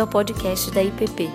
bem-vindo 0.00 0.02
ao 0.02 0.06
podcast 0.06 0.70
da 0.70 0.82
IPP. 0.82 1.28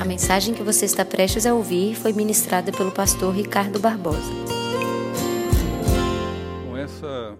A 0.00 0.04
mensagem 0.04 0.54
que 0.54 0.62
você 0.62 0.84
está 0.84 1.04
prestes 1.04 1.44
a 1.46 1.54
ouvir 1.54 1.96
foi 1.96 2.12
ministrada 2.12 2.70
pelo 2.70 2.92
pastor 2.92 3.34
Ricardo 3.34 3.80
Barbosa. 3.80 4.30
Bom, 6.64 6.76
essa 6.76 7.36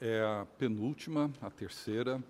é 0.00 0.20
a 0.22 0.46
penúltima, 0.58 1.30
a 1.40 1.50
terceira, 1.50 2.20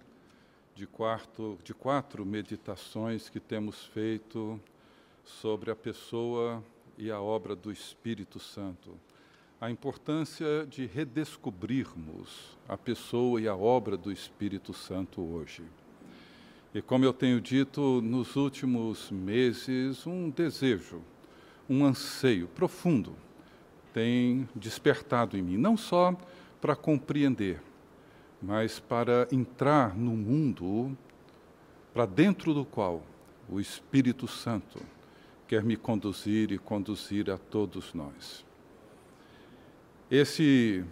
de, 0.74 0.86
quarto, 0.86 1.58
de 1.64 1.72
quatro 1.72 2.24
meditações 2.26 3.28
que 3.28 3.40
temos 3.40 3.84
feito 3.86 4.60
sobre 5.24 5.70
a 5.70 5.76
pessoa 5.76 6.62
e 6.98 7.10
a 7.10 7.20
obra 7.20 7.56
do 7.56 7.72
Espírito 7.72 8.38
Santo 8.38 8.94
a 9.58 9.70
importância 9.70 10.66
de 10.68 10.84
redescobrirmos 10.84 12.58
a 12.68 12.76
pessoa 12.76 13.40
e 13.40 13.48
a 13.48 13.56
obra 13.56 13.96
do 13.96 14.12
Espírito 14.12 14.74
Santo 14.74 15.22
hoje. 15.22 15.62
E 16.74 16.82
como 16.82 17.06
eu 17.06 17.12
tenho 17.12 17.40
dito 17.40 18.02
nos 18.02 18.36
últimos 18.36 19.10
meses, 19.10 20.06
um 20.06 20.28
desejo, 20.28 21.00
um 21.70 21.86
anseio 21.86 22.48
profundo 22.48 23.14
tem 23.94 24.46
despertado 24.54 25.38
em 25.38 25.42
mim, 25.42 25.56
não 25.56 25.74
só 25.74 26.14
para 26.60 26.76
compreender, 26.76 27.62
mas 28.42 28.78
para 28.78 29.26
entrar 29.32 29.96
no 29.96 30.10
mundo 30.10 30.94
para 31.94 32.04
dentro 32.04 32.52
do 32.52 32.62
qual 32.62 33.02
o 33.48 33.58
Espírito 33.58 34.28
Santo 34.28 34.78
quer 35.48 35.64
me 35.64 35.78
conduzir 35.78 36.52
e 36.52 36.58
conduzir 36.58 37.30
a 37.30 37.38
todos 37.38 37.94
nós. 37.94 38.45
Esse 40.08 40.84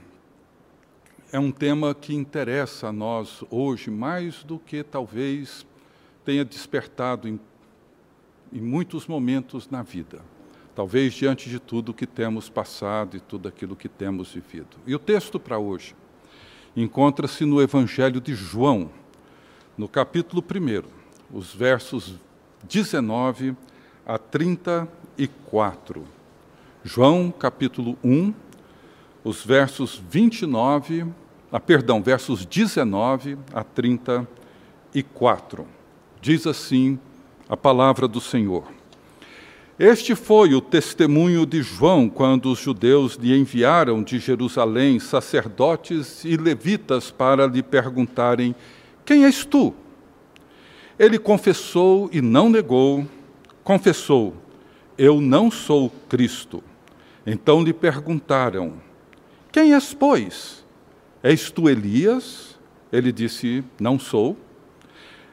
é 1.31 1.39
um 1.39 1.53
tema 1.53 1.95
que 1.95 2.13
interessa 2.13 2.89
a 2.89 2.93
nós 2.93 3.45
hoje 3.49 3.89
mais 3.89 4.43
do 4.43 4.59
que 4.59 4.83
talvez 4.83 5.65
tenha 6.25 6.45
despertado 6.45 7.29
em, 7.29 7.39
em 8.53 8.61
muitos 8.61 9.07
momentos 9.07 9.71
na 9.71 9.85
vida. 9.85 10.21
Talvez 10.75 11.15
diante 11.15 11.49
de 11.49 11.61
tudo 11.61 11.95
que 11.95 12.09
temos 12.09 12.49
passado 12.49 13.17
e 13.17 13.21
tudo 13.21 13.47
aquilo 13.47 13.77
que 13.77 13.89
temos 13.89 14.33
vivido. 14.33 14.77
E 14.85 14.97
o 14.97 14.99
texto 14.99 15.39
para 15.39 15.61
hoje 15.61 15.95
encontra-se 16.77 17.45
no 17.45 17.63
Evangelho 17.63 18.21
de 18.21 18.35
João, 18.35 18.91
no 19.79 19.87
capítulo 19.87 20.43
1, 20.43 20.83
os 21.33 21.55
versos 21.55 22.17
19 22.65 23.57
a 24.05 24.19
34. 24.19 26.05
João, 26.83 27.31
capítulo 27.31 27.97
1, 28.05 28.35
os 29.25 29.43
versos 29.43 30.01
29, 30.11 31.07
ah, 31.51 31.59
perdão, 31.59 32.03
versos 32.03 32.45
19 32.45 33.39
a 33.55 33.65
34. 33.65 35.67
Diz 36.21 36.47
assim 36.47 36.99
a 37.49 37.57
palavra 37.57 38.07
do 38.07 38.21
Senhor. 38.21 38.65
Este 39.79 40.15
foi 40.15 40.55
o 40.55 40.61
testemunho 40.61 41.45
de 41.45 41.63
João 41.63 42.09
quando 42.09 42.53
os 42.53 42.61
judeus 42.61 43.15
lhe 43.15 43.37
enviaram 43.37 44.05
de 44.05 44.21
Jerusalém 44.21 45.01
sacerdotes 45.01 46.25
e 46.25 46.37
levitas 46.37 47.11
para 47.11 47.47
lhe 47.47 47.63
perguntarem: 47.63 48.55
Quem 49.05 49.25
és 49.25 49.45
tu? 49.45 49.75
Ele 50.99 51.19
confessou 51.19 52.09
e 52.13 52.21
não 52.21 52.49
negou, 52.49 53.05
confessou: 53.65 54.35
Eu 54.97 55.21
não 55.21 55.51
sou 55.51 55.91
Cristo. 56.09 56.63
Então 57.27 57.63
lhe 57.63 57.73
perguntaram: 57.73 58.75
quem 59.55 59.73
és, 59.73 59.95
pois? 59.95 60.65
És 61.23 61.49
tu 61.49 61.69
Elias? 61.69 62.59
Ele 62.93 63.13
disse: 63.13 63.63
Não 63.79 64.01
sou. 64.01 64.37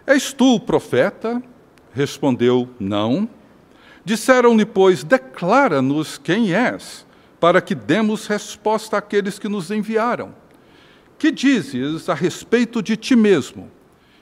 És 0.06 0.32
tu 0.32 0.54
o 0.54 0.60
profeta? 0.60 1.42
Respondeu: 1.92 2.70
Não. 2.80 3.28
Disseram-lhe, 4.06 4.64
pois, 4.64 5.04
declara-nos 5.04 6.20
quem 6.20 6.54
és, 6.54 7.04
para 7.40 7.60
que 7.62 7.74
demos 7.74 8.28
resposta 8.28 8.96
àqueles 8.96 9.40
que 9.40 9.50
nos 9.50 9.72
enviaram. 9.72 10.36
Que 11.18 11.32
dizes 11.32 12.08
a 12.08 12.14
respeito 12.14 12.80
de 12.84 12.96
ti 12.96 13.16
mesmo? 13.16 13.72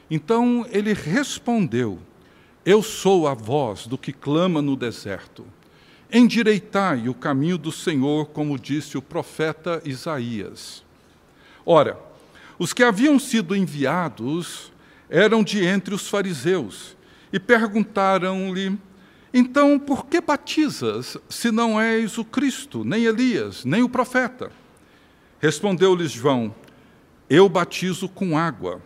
Então 0.10 0.66
ele 0.72 0.94
respondeu: 0.94 2.00
Eu 2.66 2.82
sou 2.82 3.28
a 3.28 3.34
voz 3.34 3.86
do 3.86 3.98
que 3.98 4.14
clama 4.14 4.62
no 4.62 4.78
deserto. 4.78 5.46
Endireitai 6.12 7.08
o 7.08 7.14
caminho 7.14 7.58
do 7.58 7.72
Senhor, 7.72 8.28
como 8.28 8.58
disse 8.58 8.98
o 8.98 9.02
profeta 9.02 9.82
Isaías. 9.86 10.84
Ora, 11.66 12.00
os 12.58 12.74
que 12.74 12.84
haviam 12.84 13.20
sido 13.20 13.56
enviados 13.56 14.72
eram 15.10 15.44
de 15.44 15.64
entre 15.64 15.94
os 15.94 16.08
fariseus 16.08 16.98
e 17.32 17.40
perguntaram-lhe: 17.40 18.78
Então, 19.34 19.78
por 19.78 20.08
que 20.08 20.20
batizas, 20.20 21.16
se 21.30 21.52
não 21.52 21.80
és 21.80 22.18
o 22.18 22.26
Cristo, 22.26 22.84
nem 22.84 23.06
Elias, 23.06 23.64
nem 23.64 23.84
o 23.84 23.90
profeta? 23.90 24.52
Respondeu-lhes 25.40 26.12
João: 26.12 26.54
Eu 27.30 27.48
batizo 27.48 28.10
com 28.10 28.38
água. 28.38 28.82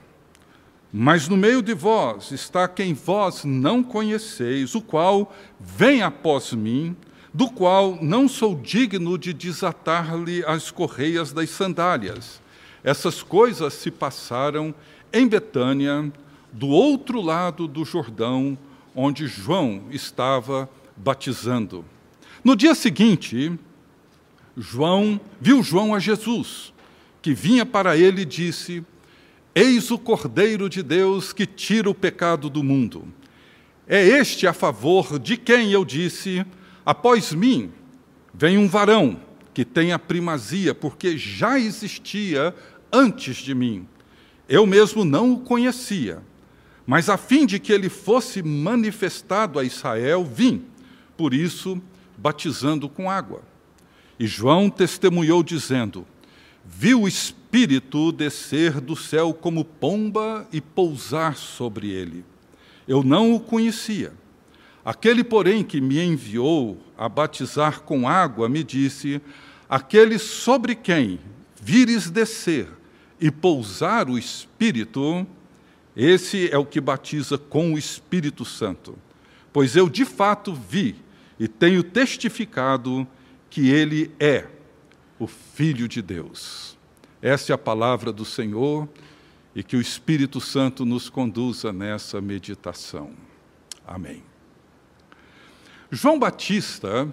Mas 0.95 1.27
no 1.27 1.35
meio 1.35 1.63
de 1.63 1.73
vós 1.73 2.31
está 2.31 2.67
quem 2.67 2.93
vós 2.93 3.43
não 3.43 3.81
conheceis, 3.81 4.75
o 4.75 4.81
qual 4.81 5.33
vem 5.59 6.03
após 6.03 6.53
mim, 6.53 6.95
do 7.33 7.49
qual 7.49 7.97
não 8.01 8.27
sou 8.27 8.55
digno 8.55 9.17
de 9.17 9.33
desatar-lhe 9.33 10.45
as 10.45 10.69
correias 10.69 11.33
das 11.33 11.49
sandálias. 11.49 12.41
Essas 12.83 13.23
coisas 13.23 13.73
se 13.73 13.89
passaram 13.89 14.73
em 15.11 15.27
Betânia, 15.27 16.11
do 16.51 16.67
outro 16.67 17.19
lado 17.21 17.67
do 17.67 17.83
Jordão, 17.83 18.57
onde 18.95 19.25
João 19.25 19.83
estava 19.89 20.69
batizando. 20.95 21.83
No 22.43 22.55
dia 22.55 22.75
seguinte, 22.75 23.51
João 24.55 25.19
viu 25.41 25.63
João 25.63 25.95
a 25.95 25.99
Jesus, 25.99 26.71
que 27.21 27.33
vinha 27.33 27.65
para 27.65 27.97
ele 27.97 28.21
e 28.21 28.25
disse: 28.25 28.85
Eis 29.55 29.89
o 29.89 29.97
Cordeiro 29.97 30.69
de 30.69 30.83
Deus 30.83 31.33
que 31.33 31.47
tira 31.47 31.89
o 31.89 31.95
pecado 31.95 32.49
do 32.49 32.61
mundo. 32.61 33.07
É 33.87 34.05
este 34.05 34.45
a 34.45 34.53
favor 34.53 35.17
de 35.17 35.37
quem 35.37 35.71
eu 35.71 35.83
disse: 35.83 36.45
Após 36.85 37.31
mim 37.31 37.71
vem 38.33 38.57
um 38.57 38.67
varão 38.67 39.19
que 39.53 39.63
tem 39.63 39.91
a 39.91 39.99
primazia, 39.99 40.73
porque 40.73 41.17
já 41.17 41.59
existia 41.59 42.53
antes 42.91 43.37
de 43.37 43.53
mim. 43.55 43.87
Eu 44.49 44.65
mesmo 44.65 45.05
não 45.05 45.33
o 45.33 45.39
conhecia, 45.39 46.21
mas 46.85 47.09
a 47.09 47.15
fim 47.15 47.45
de 47.45 47.59
que 47.59 47.71
ele 47.71 47.87
fosse 47.87 48.43
manifestado 48.43 49.57
a 49.57 49.63
Israel, 49.63 50.25
vim, 50.25 50.65
por 51.15 51.33
isso, 51.33 51.81
batizando 52.17 52.89
com 52.89 53.09
água. 53.09 53.41
E 54.19 54.27
João 54.27 54.69
testemunhou, 54.69 55.41
dizendo: 55.41 56.05
Viu 56.65 57.03
o 57.03 57.07
Espírito 57.07 58.11
descer 58.11 58.81
do 58.81 58.95
céu 58.95 59.33
como 59.33 59.63
pomba 59.63 60.45
e 60.51 60.59
pousar 60.59 61.37
sobre 61.37 61.89
ele. 61.89 62.25
Eu 62.85 63.01
não 63.01 63.33
o 63.33 63.39
conhecia 63.39 64.13
Aquele, 64.85 65.23
porém, 65.23 65.63
que 65.63 65.79
me 65.79 65.99
enviou 66.01 66.77
a 66.97 67.07
batizar 67.07 67.81
com 67.81 68.07
água, 68.07 68.49
me 68.49 68.63
disse: 68.63 69.21
Aquele 69.69 70.19
sobre 70.19 70.75
quem 70.75 71.19
vires 71.61 72.09
descer 72.09 72.67
e 73.19 73.31
pousar 73.31 74.09
o 74.09 74.17
Espírito, 74.17 75.25
esse 75.95 76.49
é 76.49 76.57
o 76.57 76.65
que 76.65 76.81
batiza 76.81 77.37
com 77.37 77.73
o 77.73 77.77
Espírito 77.77 78.43
Santo. 78.43 78.97
Pois 79.53 79.75
eu 79.75 79.87
de 79.87 80.03
fato 80.03 80.53
vi 80.53 80.95
e 81.39 81.47
tenho 81.47 81.83
testificado 81.83 83.07
que 83.49 83.69
ele 83.69 84.11
é 84.19 84.47
o 85.17 85.27
Filho 85.27 85.87
de 85.87 86.01
Deus. 86.01 86.77
Essa 87.21 87.53
é 87.53 87.55
a 87.55 87.57
palavra 87.57 88.11
do 88.11 88.25
Senhor 88.25 88.89
e 89.55 89.63
que 89.63 89.77
o 89.77 89.81
Espírito 89.81 90.41
Santo 90.41 90.83
nos 90.83 91.09
conduza 91.09 91.71
nessa 91.71 92.19
meditação. 92.19 93.11
Amém. 93.87 94.32
João 95.95 96.17
Batista, 96.17 97.07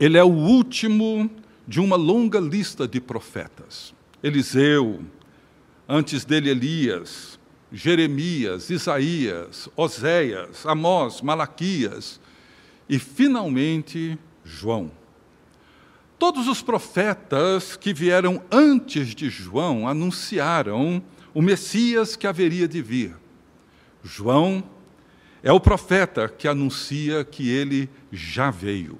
ele 0.00 0.18
é 0.18 0.24
o 0.24 0.26
último 0.26 1.30
de 1.68 1.78
uma 1.78 1.94
longa 1.94 2.40
lista 2.40 2.88
de 2.88 3.00
profetas. 3.00 3.94
Eliseu, 4.20 5.02
antes 5.88 6.24
dele 6.24 6.50
Elias, 6.50 7.38
Jeremias, 7.70 8.70
Isaías, 8.70 9.68
Oséias, 9.76 10.66
Amós, 10.66 11.22
Malaquias 11.22 12.20
e 12.88 12.98
finalmente 12.98 14.18
João. 14.44 14.90
Todos 16.18 16.48
os 16.48 16.60
profetas 16.60 17.76
que 17.76 17.94
vieram 17.94 18.42
antes 18.50 19.14
de 19.14 19.30
João 19.30 19.86
anunciaram 19.86 21.00
o 21.32 21.40
Messias 21.40 22.16
que 22.16 22.26
haveria 22.26 22.66
de 22.66 22.82
vir. 22.82 23.14
João 24.02 24.64
é 25.42 25.52
o 25.52 25.60
profeta 25.60 26.28
que 26.28 26.46
anuncia 26.46 27.24
que 27.24 27.48
ele 27.50 27.90
já 28.12 28.50
veio. 28.50 28.98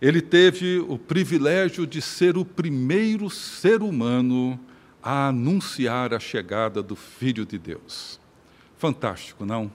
Ele 0.00 0.20
teve 0.22 0.78
o 0.78 0.96
privilégio 0.96 1.86
de 1.86 2.00
ser 2.00 2.36
o 2.36 2.44
primeiro 2.44 3.28
ser 3.28 3.82
humano 3.82 4.58
a 5.02 5.28
anunciar 5.28 6.14
a 6.14 6.20
chegada 6.20 6.82
do 6.82 6.94
Filho 6.94 7.44
de 7.44 7.58
Deus. 7.58 8.20
Fantástico, 8.76 9.44
não? 9.44 9.70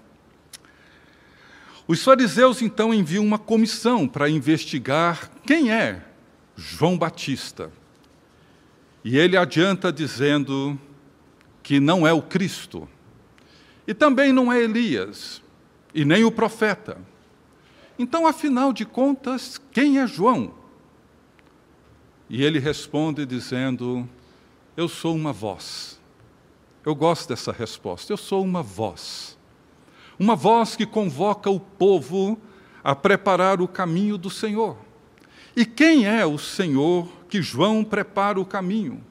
Os 1.85 2.01
fariseus 2.01 2.61
então 2.61 2.93
enviam 2.93 3.25
uma 3.25 3.37
comissão 3.37 4.07
para 4.07 4.29
investigar 4.29 5.29
quem 5.45 5.73
é 5.73 6.01
João 6.55 6.97
Batista. 6.97 7.69
E 9.03 9.17
ele 9.17 9.35
adianta 9.35 9.91
dizendo 9.91 10.79
que 11.61 11.81
não 11.81 12.07
é 12.07 12.13
o 12.13 12.21
Cristo, 12.21 12.87
e 13.87 13.93
também 13.93 14.31
não 14.31 14.51
é 14.51 14.61
Elias, 14.61 15.41
e 15.93 16.05
nem 16.05 16.23
o 16.23 16.31
profeta. 16.31 16.97
Então, 17.97 18.25
afinal 18.25 18.73
de 18.73 18.85
contas, 18.85 19.61
quem 19.71 19.99
é 19.99 20.07
João? 20.07 20.53
E 22.29 22.43
ele 22.43 22.59
responde 22.59 23.25
dizendo: 23.25 24.07
Eu 24.75 24.87
sou 24.87 25.15
uma 25.15 25.31
voz. 25.31 25.99
Eu 26.85 26.95
gosto 26.95 27.29
dessa 27.29 27.51
resposta. 27.51 28.11
Eu 28.11 28.17
sou 28.17 28.43
uma 28.43 28.63
voz. 28.63 29.37
Uma 30.17 30.35
voz 30.35 30.75
que 30.75 30.85
convoca 30.85 31.49
o 31.49 31.59
povo 31.59 32.39
a 32.83 32.95
preparar 32.95 33.61
o 33.61 33.67
caminho 33.67 34.17
do 34.17 34.29
Senhor. 34.29 34.77
E 35.55 35.65
quem 35.65 36.05
é 36.05 36.25
o 36.25 36.37
Senhor 36.37 37.07
que 37.29 37.41
João 37.41 37.83
prepara 37.83 38.39
o 38.39 38.45
caminho? 38.45 39.03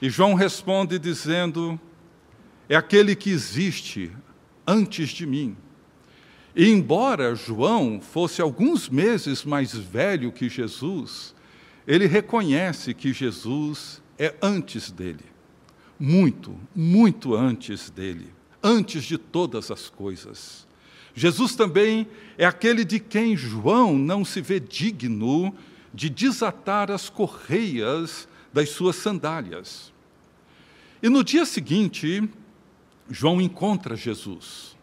E 0.00 0.08
João 0.08 0.34
responde 0.34 0.98
dizendo: 0.98 1.78
É 2.68 2.76
aquele 2.76 3.14
que 3.14 3.30
existe 3.30 4.10
antes 4.66 5.10
de 5.10 5.26
mim. 5.26 5.56
E 6.54 6.68
embora 6.70 7.34
João 7.34 8.00
fosse 8.00 8.40
alguns 8.40 8.88
meses 8.88 9.44
mais 9.44 9.74
velho 9.74 10.32
que 10.32 10.48
Jesus, 10.48 11.34
ele 11.86 12.06
reconhece 12.06 12.94
que 12.94 13.12
Jesus 13.12 14.02
é 14.18 14.34
antes 14.40 14.90
dele. 14.90 15.24
Muito, 15.98 16.58
muito 16.74 17.34
antes 17.34 17.90
dele 17.90 18.36
antes 18.66 19.04
de 19.04 19.16
todas 19.16 19.70
as 19.70 19.88
coisas. 19.88 20.66
Jesus 21.14 21.54
também 21.54 22.08
é 22.36 22.44
aquele 22.44 22.84
de 22.84 22.98
quem 22.98 23.36
João 23.36 23.96
não 23.96 24.24
se 24.24 24.40
vê 24.40 24.58
digno 24.58 25.54
de 25.94 26.10
desatar 26.10 26.90
as 26.90 27.08
correias 27.08 28.28
das 28.52 28.70
suas 28.70 28.96
sandálias. 28.96 29.92
E 31.00 31.08
no 31.08 31.22
dia 31.22 31.46
seguinte, 31.46 32.28
João 33.08 33.40
encontra 33.40 33.96
Jesus 33.96 34.76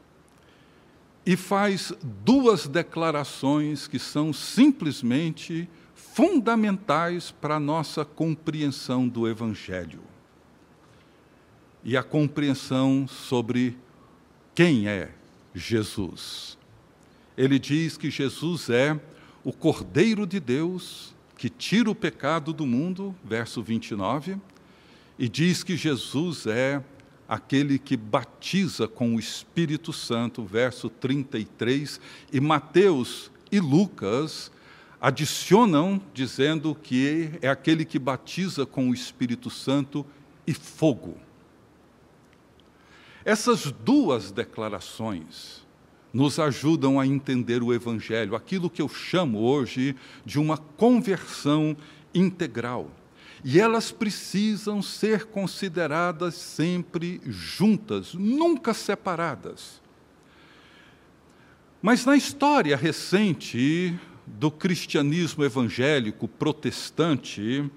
e 1.26 1.36
faz 1.36 1.94
duas 2.24 2.68
declarações 2.68 3.88
que 3.88 4.00
são 4.00 4.34
simplesmente 4.34 5.70
fundamentais 5.96 7.32
para 7.32 7.56
a 7.56 7.60
nossa 7.60 8.04
compreensão 8.06 9.08
do 9.08 9.28
Evangelho 9.28 10.02
e 11.84 11.98
a 11.98 12.04
compreensão 12.04 13.08
sobre 13.08 13.78
quem 14.56 14.88
é 14.88 15.12
Jesus. 15.54 16.58
Ele 17.38 17.60
diz 17.60 17.98
que 17.98 18.10
Jesus 18.10 18.70
é 18.70 19.00
o 19.44 19.52
Cordeiro 19.52 20.26
de 20.26 20.40
Deus 20.40 21.14
que 21.36 21.50
tira 21.50 21.90
o 21.90 21.96
pecado 21.96 22.54
do 22.54 22.66
mundo, 22.66 23.14
verso 23.24 23.62
29, 23.62 24.38
e 25.20 25.28
diz 25.28 25.64
que 25.64 25.76
Jesus 25.76 26.48
é 26.48 26.82
aquele 27.28 27.80
que 27.80 27.96
batiza 27.98 28.88
com 28.88 29.16
o 29.16 29.20
Espírito 29.20 29.94
Santo, 29.94 30.44
verso 30.44 30.90
33, 30.90 32.00
e 32.32 32.40
Mateus 32.40 33.32
e 33.52 33.60
Lucas 33.60 34.52
adicionam 35.00 36.02
dizendo 36.14 36.74
que 36.74 37.32
é 37.42 37.50
aquele 37.50 37.84
que 37.86 38.00
batiza 38.00 38.66
com 38.66 38.90
o 38.90 38.94
Espírito 38.94 39.50
Santo 39.50 40.06
e 40.48 40.54
fogo. 40.54 41.18
Essas 43.26 43.72
duas 43.72 44.32
declarações 44.32 45.64
nos 46.14 46.40
ajudam 46.40 47.00
a 47.00 47.08
entender 47.08 47.64
o 47.64 47.74
Evangelho, 47.74 48.36
aquilo 48.36 48.70
que 48.70 48.82
eu 48.82 48.88
chamo 48.88 49.40
hoje 49.40 49.96
de 50.26 50.40
uma 50.40 50.58
conversão 50.58 51.76
integral. 52.14 52.92
E 53.44 53.60
elas 53.60 53.92
precisam 53.92 54.82
ser 54.82 55.26
consideradas 55.26 56.36
sempre 56.36 57.20
juntas, 57.26 58.14
nunca 58.14 58.74
separadas. 58.74 59.82
Mas 61.82 62.06
na 62.06 62.16
história 62.16 62.78
recente 62.78 64.00
do 64.26 64.50
cristianismo 64.50 65.44
evangélico 65.44 66.28
protestante, 66.28 67.70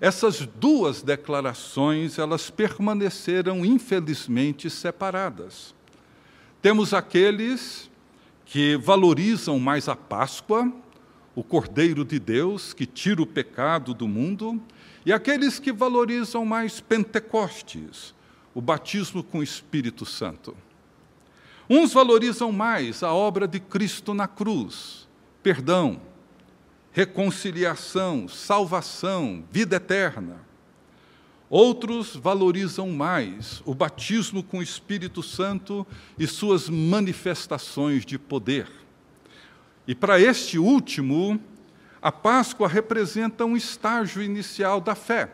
essas 0.00 0.40
duas 0.40 1.00
declarações, 1.00 2.18
elas 2.18 2.50
permaneceram 2.50 3.64
infelizmente 3.64 4.68
separadas. 4.68 5.72
Temos 6.60 6.92
aqueles 6.92 7.88
que 8.44 8.76
valorizam 8.76 9.60
mais 9.60 9.88
a 9.88 9.94
Páscoa, 9.94 10.72
o 11.34 11.42
Cordeiro 11.42 12.04
de 12.04 12.18
Deus 12.18 12.72
que 12.72 12.86
tira 12.86 13.22
o 13.22 13.26
pecado 13.26 13.94
do 13.94 14.06
mundo, 14.06 14.60
e 15.04 15.12
aqueles 15.12 15.58
que 15.58 15.72
valorizam 15.72 16.44
mais 16.44 16.80
Pentecostes, 16.80 18.14
o 18.54 18.60
batismo 18.60 19.22
com 19.22 19.38
o 19.38 19.42
Espírito 19.42 20.04
Santo. 20.04 20.56
Uns 21.68 21.92
valorizam 21.92 22.52
mais 22.52 23.02
a 23.02 23.12
obra 23.12 23.48
de 23.48 23.58
Cristo 23.58 24.12
na 24.12 24.28
cruz, 24.28 25.08
perdão, 25.42 26.00
reconciliação, 26.92 28.28
salvação, 28.28 29.44
vida 29.50 29.76
eterna. 29.76 30.36
Outros 31.48 32.14
valorizam 32.14 32.90
mais 32.90 33.62
o 33.64 33.74
batismo 33.74 34.42
com 34.42 34.58
o 34.58 34.62
Espírito 34.62 35.22
Santo 35.22 35.86
e 36.18 36.26
suas 36.26 36.68
manifestações 36.68 38.06
de 38.06 38.18
poder. 38.18 38.68
E 39.86 39.94
para 39.94 40.20
este 40.20 40.58
último, 40.58 41.40
a 42.00 42.12
Páscoa 42.12 42.68
representa 42.68 43.44
um 43.44 43.56
estágio 43.56 44.22
inicial 44.22 44.80
da 44.80 44.94
fé, 44.94 45.30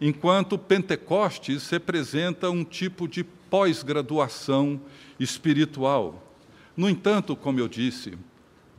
enquanto 0.00 0.58
Pentecostes 0.58 1.68
representa 1.70 2.50
um 2.50 2.64
tipo 2.64 3.06
de 3.06 3.22
pós-graduação 3.22 4.80
espiritual. 5.18 6.34
No 6.76 6.88
entanto, 6.88 7.36
como 7.36 7.60
eu 7.60 7.68
disse, 7.68 8.18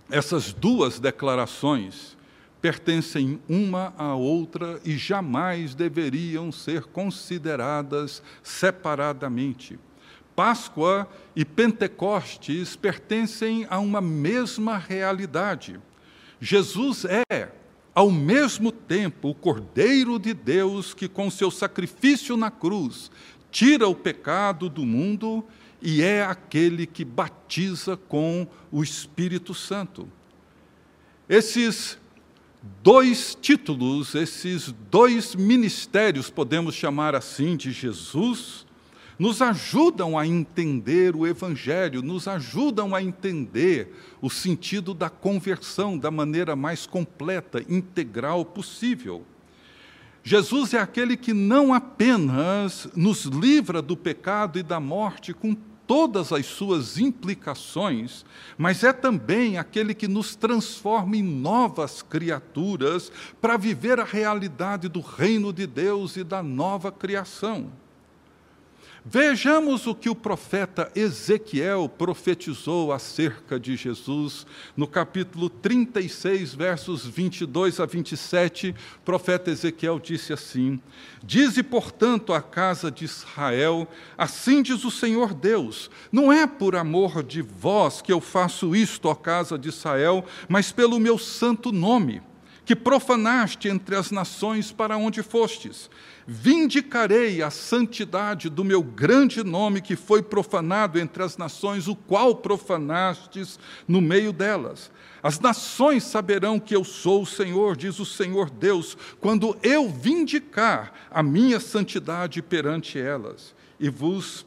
essas 0.10 0.52
duas 0.52 1.00
declarações 1.00 2.18
pertencem 2.62 3.42
uma 3.48 3.94
à 3.98 4.16
outra 4.16 4.80
e 4.86 4.98
jamais 4.98 5.76
deveriam 5.76 6.52
ser 6.52 6.86
consideradas 6.86 8.24
separadamente. 8.42 9.78
Páscoa 10.36 11.08
e 11.36 11.46
Pentecostes 11.46 12.76
pertencem 12.76 13.66
a 13.70 13.80
uma 13.80 14.02
mesma 14.02 14.78
realidade. 14.78 15.80
Jesus 16.40 17.06
é, 17.06 17.50
ao 17.96 18.10
mesmo 18.10 18.72
tempo, 18.72 19.30
o 19.30 19.36
Cordeiro 19.36 20.18
de 20.18 20.34
Deus 20.34 20.94
que, 20.94 21.08
com 21.08 21.30
seu 21.30 21.52
sacrifício 21.52 22.36
na 22.36 22.50
cruz, 22.50 23.12
tira 23.52 23.88
o 23.88 23.96
pecado 23.96 24.68
do 24.68 24.84
mundo 24.84 25.46
e 25.82 26.02
é 26.02 26.24
aquele 26.24 26.88
que 26.88 27.06
batiza 27.06 27.96
com 27.96 28.48
o 28.72 28.82
Espírito 28.82 29.54
Santo. 29.54 30.08
Esses 31.30 31.98
dois 32.82 33.38
títulos, 33.40 34.16
esses 34.16 34.74
dois 34.90 35.36
ministérios, 35.36 36.30
podemos 36.30 36.74
chamar 36.74 37.14
assim, 37.14 37.56
de 37.56 37.72
Jesus, 37.72 38.63
nos 39.24 39.42
ajudam 39.42 40.20
a 40.20 40.28
entender 40.28 41.16
o 41.16 41.26
Evangelho, 41.26 42.02
nos 42.02 42.28
ajudam 42.28 42.94
a 42.94 43.02
entender 43.02 43.96
o 44.22 44.30
sentido 44.30 44.94
da 44.94 45.10
conversão 45.10 45.98
da 45.98 46.12
maneira 46.12 46.58
mais 46.58 46.86
completa, 46.86 47.64
integral 47.70 48.44
possível. 48.44 49.24
Jesus 50.22 50.74
é 50.74 50.78
aquele 50.78 51.16
que 51.16 51.32
não 51.32 51.74
apenas 51.74 52.90
nos 52.94 53.24
livra 53.24 53.82
do 53.82 53.96
pecado 53.96 54.60
e 54.60 54.64
da 54.64 54.82
morte 54.82 55.34
com 55.34 55.56
todas 55.88 56.34
as 56.34 56.46
suas 56.46 56.98
implicações, 56.98 58.26
mas 58.58 58.84
é 58.84 58.92
também 58.92 59.58
aquele 59.58 59.94
que 59.94 60.08
nos 60.10 60.36
transforma 60.36 61.16
em 61.16 61.24
novas 61.24 62.02
criaturas 62.02 63.10
para 63.40 63.56
viver 63.56 64.02
a 64.02 64.04
realidade 64.04 64.90
do 64.90 65.00
reino 65.00 65.54
de 65.54 65.66
Deus 65.66 66.18
e 66.18 66.26
da 66.26 66.44
nova 66.44 66.92
criação. 66.92 67.72
Vejamos 69.06 69.86
o 69.86 69.94
que 69.94 70.10
o 70.10 70.16
profeta 70.16 70.90
Ezequiel 70.96 71.90
profetizou 71.90 72.94
acerca 72.94 73.60
de 73.60 73.76
Jesus 73.76 74.48
no 74.78 74.88
capítulo 74.88 75.50
36, 75.50 76.54
versos 76.54 77.06
22 77.06 77.82
a 77.82 77.86
27. 77.86 78.70
O 78.70 79.02
profeta 79.02 79.52
Ezequiel 79.52 80.00
disse 80.00 80.32
assim: 80.32 80.80
Dize, 81.22 81.62
portanto, 81.62 82.32
à 82.32 82.42
casa 82.42 82.90
de 82.90 83.04
Israel: 83.04 83.90
Assim 84.18 84.62
diz 84.62 84.86
o 84.86 84.92
Senhor 84.92 85.34
Deus: 85.34 85.92
Não 86.10 86.32
é 86.32 86.48
por 86.48 86.74
amor 86.74 87.22
de 87.22 87.42
vós 87.42 88.02
que 88.02 88.14
eu 88.14 88.22
faço 88.22 88.74
isto, 88.74 89.10
ó 89.10 89.16
casa 89.16 89.58
de 89.60 89.68
Israel, 89.68 90.24
mas 90.48 90.72
pelo 90.72 90.98
meu 90.98 91.18
santo 91.18 91.74
nome 91.74 92.22
que 92.66 92.76
profanaste 92.76 93.68
entre 93.68 93.96
as 93.96 94.12
nações 94.12 94.72
para 94.72 94.98
onde 94.98 95.22
fostes. 95.22 95.90
Vindicarei 96.26 97.42
a 97.42 97.50
santidade 97.50 98.50
do 98.50 98.64
meu 98.64 98.82
grande 98.82 99.44
nome 99.44 99.82
que 99.82 99.96
foi 99.96 100.22
profanado 100.22 100.98
entre 100.98 101.22
as 101.22 101.38
nações, 101.38 101.88
o 101.88 101.96
qual 101.96 102.36
profanastes 102.36 103.60
no 103.88 104.00
meio 104.00 104.32
delas. 104.32 104.90
As 105.22 105.40
nações 105.40 106.04
saberão 106.04 106.60
que 106.60 106.76
eu 106.76 106.84
sou 106.84 107.24
o 107.24 107.26
Senhor, 107.26 107.76
diz 107.76 108.00
o 108.00 108.06
Senhor 108.06 108.50
Deus, 108.50 108.98
quando 109.20 109.58
eu 109.62 109.90
vindicar 109.90 110.94
a 111.12 111.22
minha 111.22 111.60
santidade 111.60 112.42
perante 112.42 112.98
elas 112.98 113.54
e 113.80 113.90
vos 113.90 114.46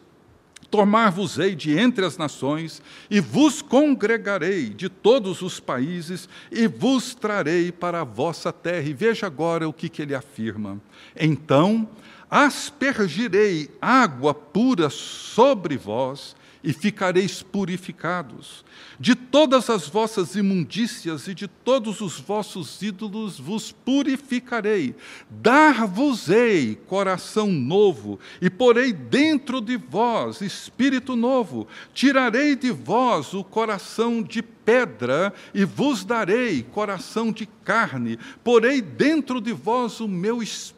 Tomar-vos-ei 0.71 1.55
de 1.55 1.79
entre 1.79 2.05
as 2.05 2.19
nações, 2.19 2.83
e 3.11 3.21
vos 3.21 3.63
congregarei 3.63 4.69
de 4.69 4.89
todos 4.89 5.43
os 5.43 5.61
países, 5.61 6.29
e 6.51 6.67
vos 6.67 7.15
trarei 7.15 7.71
para 7.71 8.01
a 8.01 8.05
vossa 8.05 8.53
terra. 8.53 8.89
E 8.89 8.93
veja 8.93 9.27
agora 9.27 9.69
o 9.69 9.73
que, 9.73 9.89
que 9.89 10.03
ele 10.03 10.15
afirma. 10.15 10.81
Então 11.15 11.89
aspergirei 12.31 13.71
água 13.81 14.35
pura 14.35 14.91
sobre 14.91 15.77
vós, 15.77 16.35
e 16.67 16.73
ficareis 16.73 17.45
purificados. 17.45 18.65
De 18.99 19.15
todas 19.15 19.71
as 19.71 19.87
vossas 19.89 20.35
imundícias 20.35 21.29
e 21.29 21.35
de 21.35 21.47
todos 21.47 22.01
os 22.01 22.19
vossos 22.19 22.83
ídolos 22.83 23.39
vos 23.39 23.71
purificarei. 23.71 24.97
Dar-vos-ei 25.31 26.75
coração 26.87 27.53
novo, 27.53 28.19
e 28.43 28.51
porei 28.51 28.93
dentro 28.93 29.61
de 29.61 29.77
vós 29.77 30.41
espírito 30.41 31.15
novo. 31.15 31.69
Tirarei 31.95 32.57
de 32.57 32.73
vós 32.73 33.33
o 33.33 33.45
coração 33.45 34.21
de 34.21 34.43
pedra 34.43 35.33
e 35.55 35.65
vos 35.65 36.05
darei 36.05 36.65
coração 36.65 37.31
de 37.31 37.47
carne. 37.65 38.19
Porei 38.43 38.83
dentro 38.83 39.41
de 39.41 39.53
vós 39.53 40.01
o 40.01 40.09
meu 40.09 40.43
espírito 40.43 40.76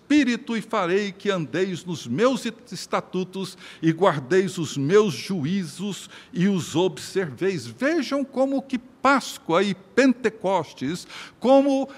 e 0.56 0.62
farei 0.62 1.12
que 1.12 1.30
andeis 1.30 1.84
nos 1.84 2.06
meus 2.06 2.46
estatutos 2.72 3.58
e 3.82 3.92
guardeis 3.92 4.56
os 4.56 4.76
meus 4.76 5.12
juízos 5.12 6.08
e 6.32 6.48
os 6.48 6.74
observeis. 6.74 7.66
Vejam 7.66 8.24
como 8.24 8.62
que 8.62 8.78
Páscoa 8.78 9.62
e 9.62 9.74
Pentecostes, 9.74 11.06
como 11.38 11.88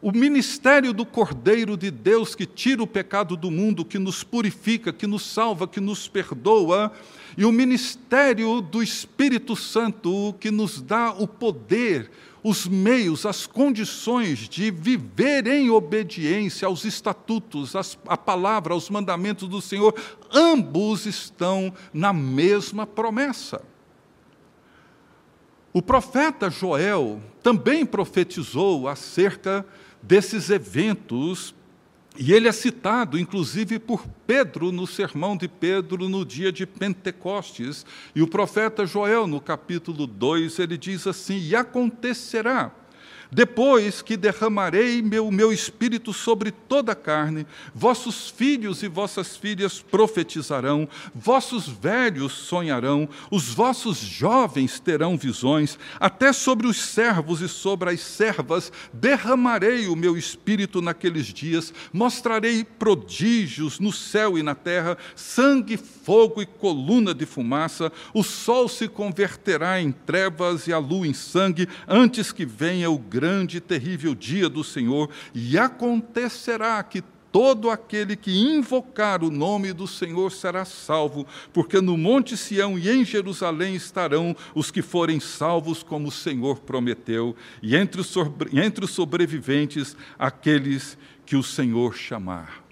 o 0.00 0.12
ministério 0.12 0.92
do 0.92 1.06
Cordeiro 1.06 1.76
de 1.76 1.90
Deus 1.90 2.34
que 2.34 2.44
tira 2.44 2.82
o 2.82 2.86
pecado 2.86 3.36
do 3.36 3.50
mundo, 3.50 3.84
que 3.84 3.98
nos 3.98 4.22
purifica, 4.22 4.92
que 4.92 5.06
nos 5.06 5.24
salva, 5.24 5.66
que 5.66 5.80
nos 5.80 6.06
perdoa, 6.06 6.92
e 7.36 7.44
o 7.44 7.52
ministério 7.52 8.60
do 8.60 8.82
Espírito 8.82 9.56
Santo 9.56 10.34
que 10.38 10.50
nos 10.50 10.80
dá 10.82 11.12
o 11.12 11.26
poder, 11.26 12.10
os 12.42 12.68
meios, 12.68 13.26
as 13.26 13.46
condições 13.46 14.48
de 14.48 14.70
viver 14.70 15.46
em 15.46 15.70
obediência 15.70 16.66
aos 16.66 16.84
estatutos, 16.84 17.74
à 18.06 18.16
palavra, 18.16 18.74
aos 18.74 18.88
mandamentos 18.88 19.48
do 19.48 19.60
Senhor, 19.60 19.94
ambos 20.32 21.06
estão 21.06 21.72
na 21.92 22.12
mesma 22.12 22.86
promessa. 22.86 23.62
O 25.72 25.82
profeta 25.82 26.48
Joel 26.48 27.20
também 27.42 27.84
profetizou 27.84 28.88
acerca 28.88 29.66
desses 30.06 30.50
eventos 30.50 31.54
e 32.18 32.32
ele 32.32 32.48
é 32.48 32.52
citado, 32.52 33.18
inclusive, 33.18 33.78
por 33.78 34.06
Pedro 34.26 34.72
no 34.72 34.86
sermão 34.86 35.36
de 35.36 35.46
Pedro 35.46 36.08
no 36.08 36.24
dia 36.24 36.50
de 36.50 36.64
Pentecostes. 36.64 37.84
E 38.14 38.22
o 38.22 38.26
profeta 38.26 38.86
Joel, 38.86 39.26
no 39.26 39.38
capítulo 39.38 40.06
2, 40.06 40.58
ele 40.58 40.78
diz 40.78 41.06
assim: 41.06 41.38
E 41.38 41.54
acontecerá 41.54 42.72
depois 43.30 44.02
que 44.02 44.16
derramarei 44.16 45.02
meu, 45.02 45.30
meu 45.30 45.52
espírito 45.52 46.12
sobre 46.12 46.50
toda 46.50 46.92
a 46.92 46.96
carne, 46.96 47.46
vossos 47.74 48.30
filhos 48.30 48.82
e 48.82 48.88
vossas 48.88 49.36
filhas 49.36 49.80
profetizarão, 49.80 50.88
vossos 51.14 51.68
velhos 51.68 52.32
sonharão, 52.32 53.08
os 53.30 53.48
vossos 53.48 53.98
jovens 53.98 54.78
terão 54.78 55.16
visões, 55.16 55.78
até 55.98 56.32
sobre 56.32 56.66
os 56.66 56.76
servos 56.76 57.40
e 57.40 57.48
sobre 57.48 57.90
as 57.90 58.00
servas 58.00 58.72
derramarei 58.92 59.88
o 59.88 59.96
meu 59.96 60.16
espírito 60.16 60.80
naqueles 60.80 61.26
dias, 61.26 61.72
mostrarei 61.92 62.64
prodígios 62.64 63.78
no 63.78 63.92
céu 63.92 64.38
e 64.38 64.42
na 64.42 64.54
terra, 64.54 64.96
sangue, 65.14 65.76
fogo 65.76 66.42
e 66.42 66.46
coluna 66.46 67.14
de 67.14 67.26
fumaça, 67.26 67.92
o 68.14 68.22
sol 68.22 68.68
se 68.68 68.88
converterá 68.88 69.80
em 69.80 69.92
trevas 69.92 70.66
e 70.66 70.72
a 70.72 70.78
lua 70.78 71.06
em 71.06 71.14
sangue, 71.14 71.68
antes 71.88 72.32
que 72.32 72.44
venha 72.44 72.90
o 72.90 72.98
grande 73.16 73.56
e 73.56 73.60
terrível 73.60 74.14
dia 74.14 74.46
do 74.46 74.62
Senhor, 74.62 75.08
e 75.34 75.56
acontecerá 75.56 76.82
que 76.82 77.02
todo 77.32 77.70
aquele 77.70 78.14
que 78.14 78.30
invocar 78.30 79.24
o 79.24 79.30
nome 79.30 79.72
do 79.72 79.86
Senhor 79.86 80.30
será 80.30 80.66
salvo, 80.66 81.26
porque 81.50 81.80
no 81.80 81.96
Monte 81.96 82.36
Sião 82.36 82.78
e 82.78 82.90
em 82.90 83.06
Jerusalém 83.06 83.74
estarão 83.74 84.36
os 84.54 84.70
que 84.70 84.82
forem 84.82 85.18
salvos, 85.18 85.82
como 85.82 86.08
o 86.08 86.12
Senhor 86.12 86.60
prometeu, 86.60 87.34
e 87.62 87.74
entre 87.74 88.02
os, 88.02 88.14
entre 88.52 88.84
os 88.84 88.90
sobreviventes, 88.90 89.96
aqueles 90.18 90.98
que 91.24 91.36
o 91.36 91.42
Senhor 91.42 91.96
chamar. 91.96 92.65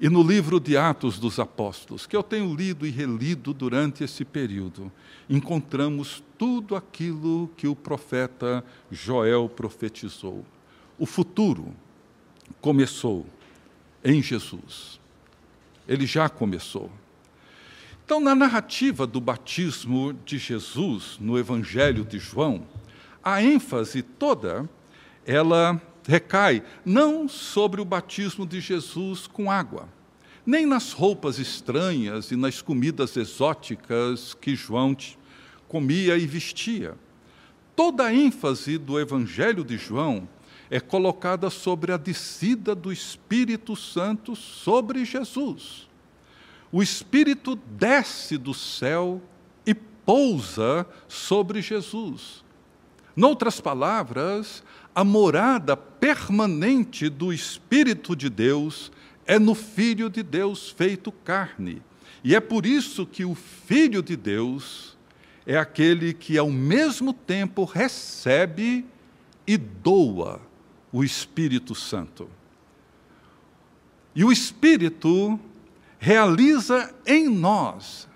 E 0.00 0.08
no 0.08 0.22
livro 0.22 0.58
de 0.58 0.78
Atos 0.78 1.18
dos 1.18 1.38
Apóstolos, 1.38 2.06
que 2.06 2.16
eu 2.16 2.22
tenho 2.22 2.54
lido 2.54 2.86
e 2.86 2.90
relido 2.90 3.52
durante 3.52 4.02
esse 4.02 4.24
período, 4.24 4.90
encontramos 5.28 6.24
tudo 6.38 6.74
aquilo 6.74 7.50
que 7.54 7.68
o 7.68 7.76
profeta 7.76 8.64
Joel 8.90 9.46
profetizou. 9.46 10.42
O 10.98 11.04
futuro 11.04 11.74
começou 12.62 13.26
em 14.02 14.22
Jesus. 14.22 14.98
Ele 15.86 16.06
já 16.06 16.30
começou. 16.30 16.90
Então, 18.02 18.20
na 18.20 18.34
narrativa 18.34 19.06
do 19.06 19.20
batismo 19.20 20.14
de 20.24 20.38
Jesus, 20.38 21.18
no 21.20 21.38
Evangelho 21.38 22.06
de 22.06 22.18
João, 22.18 22.66
a 23.22 23.42
ênfase 23.42 24.00
toda, 24.00 24.66
ela 25.26 25.78
recai 26.06 26.62
não 26.84 27.28
sobre 27.28 27.80
o 27.80 27.84
batismo 27.84 28.46
de 28.46 28.60
Jesus 28.60 29.26
com 29.26 29.50
água, 29.50 29.88
nem 30.44 30.66
nas 30.66 30.92
roupas 30.92 31.38
estranhas 31.38 32.30
e 32.30 32.36
nas 32.36 32.62
comidas 32.62 33.16
exóticas 33.16 34.34
que 34.34 34.54
João 34.54 34.96
comia 35.68 36.16
e 36.16 36.26
vestia. 36.26 36.96
Toda 37.76 38.06
a 38.06 38.14
ênfase 38.14 38.76
do 38.76 38.98
Evangelho 38.98 39.64
de 39.64 39.78
João 39.78 40.28
é 40.70 40.78
colocada 40.78 41.50
sobre 41.50 41.92
a 41.92 41.96
descida 41.96 42.74
do 42.74 42.92
Espírito 42.92 43.74
Santo 43.74 44.36
sobre 44.36 45.04
Jesus. 45.04 45.88
O 46.72 46.82
Espírito 46.82 47.56
desce 47.56 48.38
do 48.38 48.54
céu 48.54 49.20
e 49.66 49.74
pousa 49.74 50.86
sobre 51.08 51.60
Jesus. 51.60 52.44
Noutras 53.16 53.60
palavras, 53.60 54.62
a 54.94 55.04
morada 55.04 55.76
permanente 55.76 57.08
do 57.08 57.32
Espírito 57.32 58.16
de 58.16 58.28
Deus 58.28 58.90
é 59.26 59.38
no 59.38 59.54
Filho 59.54 60.10
de 60.10 60.22
Deus 60.22 60.70
feito 60.70 61.12
carne. 61.12 61.82
E 62.24 62.34
é 62.34 62.40
por 62.40 62.66
isso 62.66 63.06
que 63.06 63.24
o 63.24 63.34
Filho 63.34 64.02
de 64.02 64.16
Deus 64.16 64.96
é 65.46 65.56
aquele 65.56 66.12
que, 66.12 66.36
ao 66.36 66.50
mesmo 66.50 67.12
tempo, 67.12 67.64
recebe 67.64 68.84
e 69.46 69.56
doa 69.56 70.40
o 70.92 71.02
Espírito 71.02 71.74
Santo. 71.74 72.28
E 74.14 74.24
o 74.24 74.32
Espírito 74.32 75.38
realiza 75.98 76.92
em 77.06 77.28
nós 77.28 78.08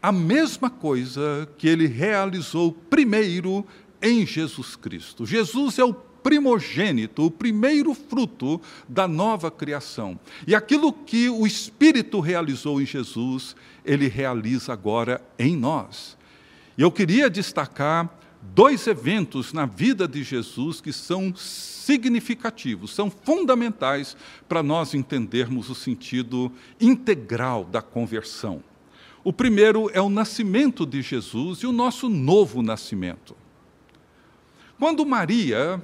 a 0.00 0.12
mesma 0.12 0.70
coisa 0.70 1.48
que 1.58 1.66
ele 1.66 1.86
realizou 1.86 2.72
primeiro 2.72 3.66
em 4.02 4.26
Jesus 4.26 4.76
Cristo. 4.76 5.26
Jesus 5.26 5.78
é 5.78 5.84
o 5.84 5.94
primogênito, 5.94 7.24
o 7.24 7.30
primeiro 7.30 7.94
fruto 7.94 8.60
da 8.88 9.08
nova 9.08 9.50
criação. 9.50 10.18
E 10.46 10.54
aquilo 10.54 10.92
que 10.92 11.28
o 11.28 11.46
Espírito 11.46 12.20
realizou 12.20 12.80
em 12.80 12.86
Jesus, 12.86 13.56
ele 13.84 14.08
realiza 14.08 14.72
agora 14.72 15.22
em 15.38 15.56
nós. 15.56 16.16
E 16.76 16.82
eu 16.82 16.92
queria 16.92 17.30
destacar 17.30 18.12
dois 18.54 18.86
eventos 18.86 19.52
na 19.52 19.66
vida 19.66 20.06
de 20.06 20.22
Jesus 20.22 20.80
que 20.80 20.92
são 20.92 21.34
significativos, 21.34 22.94
são 22.94 23.10
fundamentais 23.10 24.16
para 24.48 24.62
nós 24.62 24.94
entendermos 24.94 25.70
o 25.70 25.74
sentido 25.74 26.52
integral 26.80 27.64
da 27.64 27.82
conversão. 27.82 28.62
O 29.24 29.32
primeiro 29.32 29.90
é 29.92 30.00
o 30.00 30.08
nascimento 30.08 30.86
de 30.86 31.02
Jesus 31.02 31.58
e 31.60 31.66
o 31.66 31.72
nosso 31.72 32.08
novo 32.08 32.62
nascimento. 32.62 33.34
Quando 34.78 35.04
Maria 35.04 35.82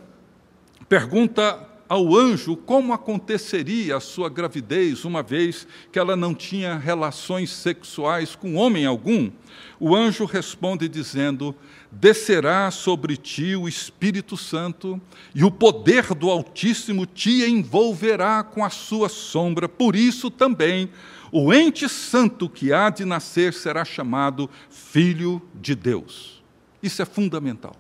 pergunta 0.89 1.69
ao 1.89 2.15
anjo 2.15 2.57
como 2.57 2.93
aconteceria 2.93 3.97
a 3.97 4.01
sua 4.01 4.29
gravidez, 4.29 5.05
uma 5.05 5.21
vez 5.21 5.67
que 5.91 5.99
ela 5.99 6.15
não 6.15 6.33
tinha 6.33 6.79
relações 6.79 7.51
sexuais 7.51 8.37
com 8.37 8.55
homem 8.55 8.87
algum, 8.87 9.33
o 9.81 9.97
anjo 9.97 10.25
responde 10.25 10.89
dizendo: 10.89 11.53
Descerá 11.91 12.71
sobre 12.71 13.17
ti 13.17 13.57
o 13.57 13.69
Espírito 13.69 14.37
Santo, 14.37 15.01
e 15.35 15.43
o 15.43 15.51
poder 15.51 16.15
do 16.15 16.31
Altíssimo 16.31 17.05
te 17.05 17.45
envolverá 17.51 18.45
com 18.45 18.65
a 18.65 18.71
sua 18.71 19.09
sombra. 19.09 19.69
Por 19.69 19.97
isso 19.97 20.31
também 20.31 20.89
o 21.33 21.53
ente 21.53 21.89
santo 21.89 22.49
que 22.49 22.73
há 22.73 22.91
de 22.91 23.05
nascer 23.05 23.53
será 23.53 23.85
chamado 23.85 24.49
Filho 24.71 25.43
de 25.53 25.75
Deus. 25.75 26.45
Isso 26.81 27.03
é 27.03 27.05
fundamental. 27.05 27.75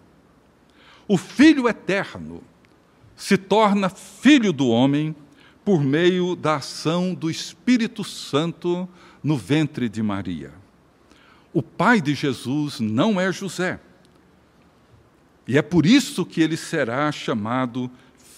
O 1.07 1.19
Filho 1.19 1.69
eterno 1.69 2.43
se 3.17 3.37
torna 3.37 3.89
filho 3.89 4.53
do 4.53 4.69
homem 4.69 5.15
por 5.65 5.83
meio 5.83 6.35
da 6.35 6.57
ação 6.57 7.15
do 7.15 7.31
Espírito 7.31 8.03
Santo 8.05 8.89
no 9.23 9.37
ventre 9.37 9.89
de 9.89 10.03
Maria. 10.03 10.53
O 11.53 11.63
pai 11.63 12.01
de 12.01 12.15
Jesus 12.15 12.81
não 12.81 13.21
é 13.21 13.33
José. 13.33 13.81
E 15.47 15.57
é 15.57 15.63
por 15.63 15.87
isso 15.87 16.25
que 16.25 16.41
ele 16.41 16.57
será 16.57 17.11
chamado 17.13 17.91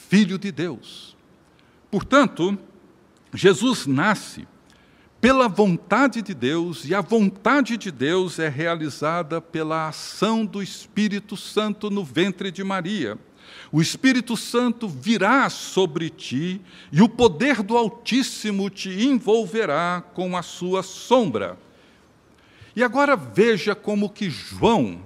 Filho 0.09 0.39
de 0.39 0.53
Deus. 0.53 1.17
Portanto, 1.91 2.59
Jesus 3.33 3.87
nasce 3.87 4.47
pela 5.27 5.49
vontade 5.49 6.23
de 6.23 6.33
Deus, 6.33 6.85
e 6.85 6.95
a 6.95 7.01
vontade 7.01 7.77
de 7.77 7.91
Deus 7.91 8.39
é 8.39 8.49
realizada 8.49 9.41
pela 9.41 9.89
ação 9.89 10.47
do 10.47 10.63
Espírito 10.63 11.37
Santo 11.37 11.91
no 11.91 12.05
ventre 12.05 12.53
de 12.53 12.63
Maria. 12.63 13.19
O 13.73 13.83
Espírito 13.83 14.37
Santo 14.37 14.87
virá 14.87 15.51
sobre 15.51 16.11
ti, 16.11 16.61
e 16.93 17.03
o 17.03 17.09
poder 17.09 17.61
do 17.61 17.77
Altíssimo 17.77 18.71
te 18.71 19.05
envolverá 19.05 20.01
com 20.15 20.37
a 20.37 20.43
sua 20.43 20.85
sombra. 20.85 21.59
E 22.77 22.85
agora 22.85 23.17
veja 23.17 23.75
como 23.75 24.09
que 24.09 24.31
João, 24.31 25.01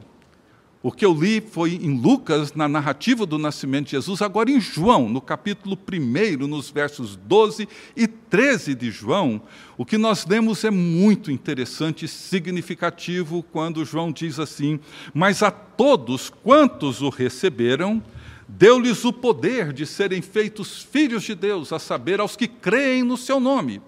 o 0.82 0.90
que 0.90 1.04
eu 1.04 1.12
li 1.12 1.42
foi 1.42 1.74
em 1.74 2.00
Lucas, 2.00 2.54
na 2.54 2.66
narrativa 2.66 3.26
do 3.26 3.38
nascimento 3.38 3.86
de 3.86 3.90
Jesus, 3.92 4.22
agora 4.22 4.50
em 4.50 4.58
João, 4.58 5.10
no 5.10 5.20
capítulo 5.20 5.76
1, 5.76 6.46
nos 6.46 6.70
versos 6.70 7.16
12 7.16 7.68
e 7.94 8.06
13 8.06 8.74
de 8.74 8.90
João, 8.90 9.42
o 9.76 9.84
que 9.84 9.98
nós 9.98 10.24
lemos 10.26 10.64
é 10.64 10.70
muito 10.70 11.30
interessante 11.30 12.06
e 12.06 12.08
significativo 12.08 13.44
quando 13.52 13.84
João 13.84 14.10
diz 14.10 14.40
assim: 14.40 14.80
Mas 15.12 15.42
a 15.42 15.50
todos 15.50 16.30
quantos 16.30 17.02
o 17.02 17.10
receberam, 17.10 18.02
deu-lhes 18.48 19.04
o 19.04 19.12
poder 19.12 19.74
de 19.74 19.84
serem 19.84 20.22
feitos 20.22 20.82
filhos 20.82 21.24
de 21.24 21.34
Deus, 21.34 21.74
a 21.74 21.78
saber, 21.78 22.20
aos 22.20 22.36
que 22.36 22.48
creem 22.48 23.02
no 23.02 23.18
seu 23.18 23.38
nome, 23.38 23.82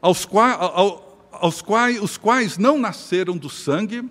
aos, 0.00 0.28
aos 1.32 1.60
quais, 1.60 2.00
os 2.00 2.16
quais 2.16 2.56
não 2.56 2.78
nasceram 2.78 3.36
do 3.36 3.50
sangue, 3.50 4.08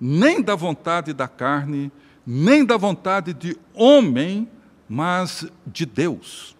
nem 0.00 0.40
da 0.42 0.54
vontade 0.54 1.12
da 1.12 1.26
carne, 1.26 1.90
nem 2.26 2.64
da 2.64 2.76
vontade 2.76 3.32
de 3.32 3.56
homem, 3.74 4.48
mas 4.88 5.46
de 5.66 5.84
Deus. 5.86 6.56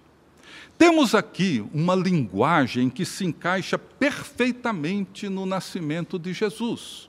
Temos 0.79 1.15
aqui 1.15 1.65
uma 1.75 1.95
linguagem 1.95 2.89
que 2.89 3.05
se 3.05 3.25
encaixa 3.25 3.77
perfeitamente 3.77 5.29
no 5.29 5.45
nascimento 5.45 6.19
de 6.19 6.33
Jesus. 6.33 7.09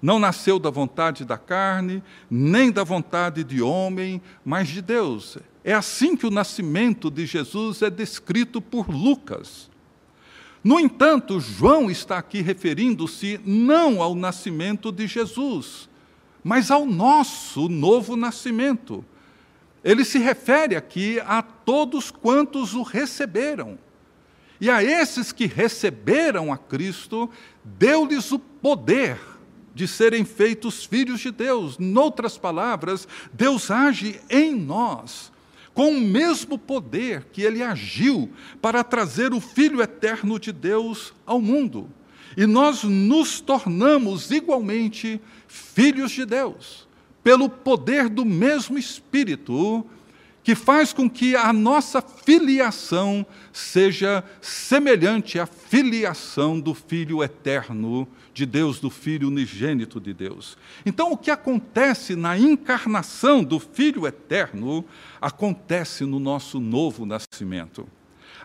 Não 0.00 0.20
nasceu 0.20 0.58
da 0.60 0.70
vontade 0.70 1.24
da 1.24 1.36
carne, 1.36 2.02
nem 2.30 2.70
da 2.70 2.84
vontade 2.84 3.42
de 3.42 3.60
homem, 3.60 4.22
mas 4.44 4.68
de 4.68 4.80
Deus. 4.80 5.38
É 5.64 5.74
assim 5.74 6.16
que 6.16 6.26
o 6.26 6.30
nascimento 6.30 7.10
de 7.10 7.26
Jesus 7.26 7.82
é 7.82 7.90
descrito 7.90 8.60
por 8.60 8.88
Lucas. 8.88 9.67
No 10.62 10.80
entanto, 10.80 11.38
João 11.38 11.90
está 11.90 12.18
aqui 12.18 12.40
referindo-se 12.40 13.40
não 13.44 14.02
ao 14.02 14.14
nascimento 14.14 14.90
de 14.90 15.06
Jesus, 15.06 15.88
mas 16.42 16.70
ao 16.70 16.84
nosso 16.84 17.68
novo 17.68 18.16
nascimento. 18.16 19.04
Ele 19.84 20.04
se 20.04 20.18
refere 20.18 20.74
aqui 20.74 21.20
a 21.20 21.42
todos 21.42 22.10
quantos 22.10 22.74
o 22.74 22.82
receberam. 22.82 23.78
E 24.60 24.68
a 24.68 24.82
esses 24.82 25.30
que 25.30 25.46
receberam 25.46 26.52
a 26.52 26.58
Cristo, 26.58 27.30
deu-lhes 27.62 28.32
o 28.32 28.38
poder 28.38 29.18
de 29.72 29.86
serem 29.86 30.24
feitos 30.24 30.84
filhos 30.84 31.20
de 31.20 31.30
Deus. 31.30 31.78
Noutras 31.78 32.36
palavras, 32.36 33.06
Deus 33.32 33.70
age 33.70 34.20
em 34.28 34.52
nós 34.52 35.30
com 35.78 35.90
o 35.90 36.00
mesmo 36.00 36.58
poder 36.58 37.26
que 37.30 37.40
ele 37.40 37.62
agiu 37.62 38.28
para 38.60 38.82
trazer 38.82 39.32
o 39.32 39.38
Filho 39.38 39.80
eterno 39.80 40.36
de 40.36 40.50
Deus 40.50 41.14
ao 41.24 41.40
mundo. 41.40 41.88
E 42.36 42.46
nós 42.46 42.82
nos 42.82 43.40
tornamos 43.40 44.32
igualmente 44.32 45.20
filhos 45.46 46.10
de 46.10 46.26
Deus, 46.26 46.88
pelo 47.22 47.48
poder 47.48 48.08
do 48.08 48.24
mesmo 48.24 48.76
Espírito, 48.76 49.86
que 50.42 50.56
faz 50.56 50.92
com 50.92 51.08
que 51.08 51.36
a 51.36 51.52
nossa 51.52 52.02
filiação 52.02 53.24
seja 53.52 54.24
semelhante 54.40 55.38
à 55.38 55.46
filiação 55.46 56.58
do 56.58 56.74
Filho 56.74 57.22
eterno 57.22 58.08
de 58.38 58.46
Deus, 58.46 58.78
do 58.78 58.88
Filho 58.88 59.26
unigênito 59.26 60.00
de 60.00 60.14
Deus. 60.14 60.56
Então, 60.86 61.10
o 61.10 61.16
que 61.16 61.28
acontece 61.28 62.14
na 62.14 62.38
encarnação 62.38 63.42
do 63.42 63.58
Filho 63.58 64.06
eterno, 64.06 64.84
acontece 65.20 66.04
no 66.04 66.20
nosso 66.20 66.60
novo 66.60 67.04
nascimento. 67.04 67.86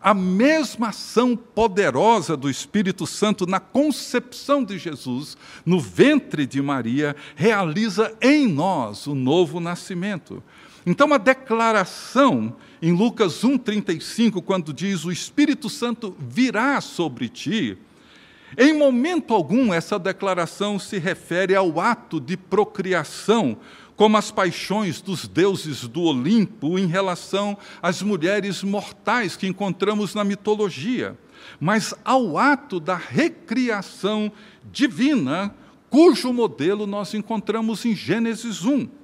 A 0.02 0.14
mesma 0.14 0.90
ação 0.90 1.36
poderosa 1.36 2.36
do 2.36 2.50
Espírito 2.50 3.06
Santo 3.06 3.46
na 3.46 3.60
concepção 3.60 4.64
de 4.64 4.80
Jesus, 4.80 5.38
no 5.64 5.80
ventre 5.80 6.48
de 6.48 6.60
Maria, 6.60 7.16
realiza 7.36 8.18
em 8.20 8.48
nós 8.48 9.06
o 9.06 9.14
novo 9.14 9.60
nascimento. 9.60 10.44
Então, 10.86 11.14
a 11.14 11.18
declaração 11.18 12.56
em 12.82 12.92
Lucas 12.92 13.44
1,35, 13.44 14.42
quando 14.42 14.74
diz: 14.74 15.06
O 15.06 15.12
Espírito 15.12 15.70
Santo 15.70 16.18
virá 16.20 16.82
sobre 16.82 17.30
ti, 17.30 17.78
em 18.58 18.74
momento 18.78 19.34
algum 19.34 19.74
essa 19.74 19.98
declaração 19.98 20.78
se 20.78 21.00
refere 21.00 21.56
ao 21.56 21.80
ato 21.80 22.20
de 22.20 22.38
procriação, 22.38 23.58
como 23.96 24.18
as 24.18 24.32
paixões 24.32 25.02
dos 25.02 25.28
deuses 25.28 25.88
do 25.88 26.02
Olimpo 26.02 26.80
em 26.80 26.88
relação 26.88 27.58
às 27.82 28.02
mulheres 28.02 28.64
mortais 28.64 29.36
que 29.36 29.48
encontramos 29.48 30.16
na 30.16 30.24
mitologia, 30.24 31.18
mas 31.60 31.94
ao 32.04 32.38
ato 32.38 32.80
da 32.80 32.96
recriação 32.96 34.32
divina, 34.72 35.54
cujo 35.90 36.34
modelo 36.34 36.88
nós 36.88 37.14
encontramos 37.14 37.86
em 37.86 37.96
Gênesis 37.96 38.66
1. 38.66 39.03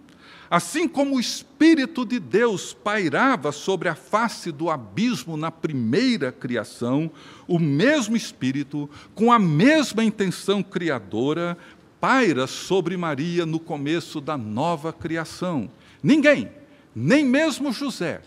Assim 0.49 0.88
como 0.88 1.15
o 1.15 1.19
Espírito 1.19 2.03
de 2.03 2.19
Deus 2.19 2.73
pairava 2.73 3.51
sobre 3.51 3.88
a 3.88 3.93
face 3.93 4.51
do 4.51 4.69
abismo 4.69 5.38
na 5.38 5.51
primeira 5.51 6.31
criação, 6.31 7.12
o 7.47 7.59
mesmo 7.59 8.17
Espírito, 8.17 8.89
com 9.13 9.31
a 9.31 9.38
mesma 9.38 10.03
intenção 10.03 10.63
criadora, 10.63 11.55
paira 12.01 12.47
sobre 12.47 12.97
Maria 12.97 13.45
no 13.45 13.59
começo 13.59 14.19
da 14.19 14.38
nova 14.38 14.91
criação. 14.91 15.69
Ninguém, 16.01 16.49
nem 16.95 17.23
mesmo 17.23 17.71
José, 17.71 18.21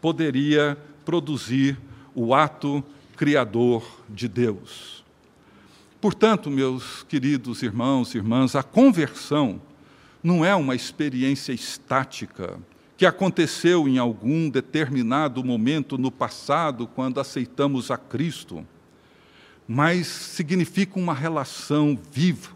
poderia 0.00 0.76
produzir 1.06 1.78
o 2.14 2.34
ato 2.34 2.84
criador 3.16 3.82
de 4.10 4.28
Deus. 4.28 5.02
Portanto, 6.02 6.50
meus 6.50 7.04
queridos 7.04 7.62
irmãos 7.62 8.14
e 8.14 8.18
irmãs, 8.18 8.56
a 8.56 8.62
conversão 8.62 9.60
não 10.22 10.44
é 10.44 10.54
uma 10.54 10.74
experiência 10.74 11.52
estática 11.52 12.58
que 12.96 13.06
aconteceu 13.06 13.88
em 13.88 13.98
algum 13.98 14.48
determinado 14.48 15.42
momento 15.42 15.98
no 15.98 16.10
passado, 16.10 16.86
quando 16.86 17.18
aceitamos 17.18 17.90
a 17.90 17.96
Cristo, 17.96 18.64
mas 19.66 20.06
significa 20.06 21.00
uma 21.00 21.12
relação 21.12 21.98
viva, 22.12 22.50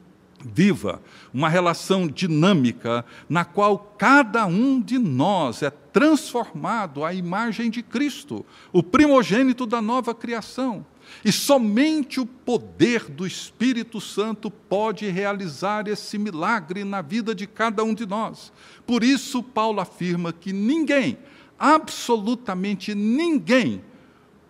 viva, 0.44 1.02
uma 1.34 1.48
relação 1.48 2.06
dinâmica, 2.06 3.04
na 3.28 3.44
qual 3.44 3.78
cada 3.98 4.46
um 4.46 4.80
de 4.80 4.98
nós 4.98 5.62
é 5.62 5.70
transformado 5.70 7.04
à 7.04 7.12
imagem 7.12 7.68
de 7.68 7.82
Cristo, 7.82 8.46
o 8.72 8.82
primogênito 8.82 9.66
da 9.66 9.82
nova 9.82 10.14
criação. 10.14 10.86
E 11.24 11.32
somente 11.32 12.20
o 12.20 12.26
poder 12.26 13.10
do 13.10 13.26
Espírito 13.26 14.00
Santo 14.00 14.50
pode 14.50 15.08
realizar 15.08 15.88
esse 15.88 16.18
milagre 16.18 16.84
na 16.84 17.02
vida 17.02 17.34
de 17.34 17.46
cada 17.46 17.82
um 17.82 17.94
de 17.94 18.06
nós. 18.06 18.52
Por 18.86 19.02
isso, 19.02 19.42
Paulo 19.42 19.80
afirma 19.80 20.32
que 20.32 20.52
ninguém, 20.52 21.18
absolutamente 21.58 22.94
ninguém, 22.94 23.82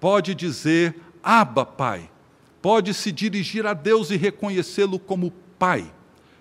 pode 0.01 0.35
dizer 0.35 1.01
Abba, 1.23 1.65
Pai. 1.65 2.11
Pode 2.61 2.93
se 2.95 3.13
dirigir 3.13 3.67
a 3.67 3.73
Deus 3.73 4.11
e 4.11 4.17
reconhecê-lo 4.17 4.99
como 4.99 5.33
Pai, 5.59 5.93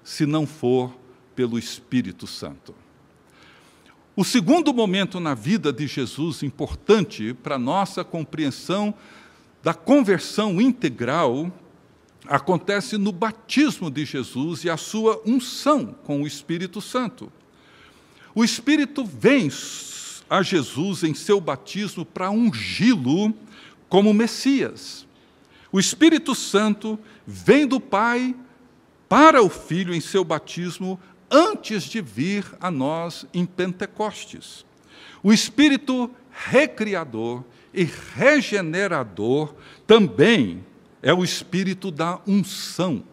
se 0.04 0.26
não 0.26 0.46
for 0.46 0.94
pelo 1.36 1.58
Espírito 1.58 2.26
Santo. 2.26 2.74
O 4.16 4.24
segundo 4.24 4.74
momento 4.74 5.20
na 5.20 5.34
vida 5.34 5.74
de 5.74 5.88
Jesus, 5.88 6.42
importante 6.42 7.34
para 7.34 7.60
nossa 7.60 8.04
compreensão 8.04 8.94
da 9.66 9.74
conversão 9.74 10.62
integral, 10.62 11.52
acontece 12.28 13.00
no 13.00 13.12
batismo 13.12 13.90
de 13.90 14.06
Jesus 14.06 14.64
e 14.64 14.70
a 14.70 14.78
sua 14.78 15.20
unção 15.26 15.88
com 16.04 16.22
o 16.22 16.28
Espírito 16.28 16.80
Santo. 16.80 17.32
O 18.36 18.44
Espírito 18.44 19.04
vem 19.04 19.50
a 20.30 20.44
Jesus 20.44 21.02
em 21.02 21.16
seu 21.16 21.42
batismo 21.42 22.06
para 22.06 22.30
ungí-lo 22.30 23.34
como 23.90 24.14
Messias. 24.14 25.08
O 25.72 25.80
Espírito 25.80 26.36
Santo 26.36 27.00
vem 27.26 27.66
do 27.66 27.80
Pai 27.80 28.36
para 29.10 29.42
o 29.42 29.50
Filho 29.50 29.96
em 29.96 30.00
seu 30.00 30.24
batismo 30.24 31.00
antes 31.28 31.86
de 31.86 32.02
vir 32.02 32.46
a 32.62 32.70
nós 32.70 33.26
em 33.34 33.48
Pentecostes. 33.48 34.64
O 35.24 35.34
Espírito 35.34 36.12
recriador 36.30 37.44
e 37.76 37.84
regenerador 38.16 39.54
também 39.86 40.64
é 41.02 41.14
o 41.14 41.24
Espírito 41.24 41.92
da 41.92 42.20
unção. 42.26 43.04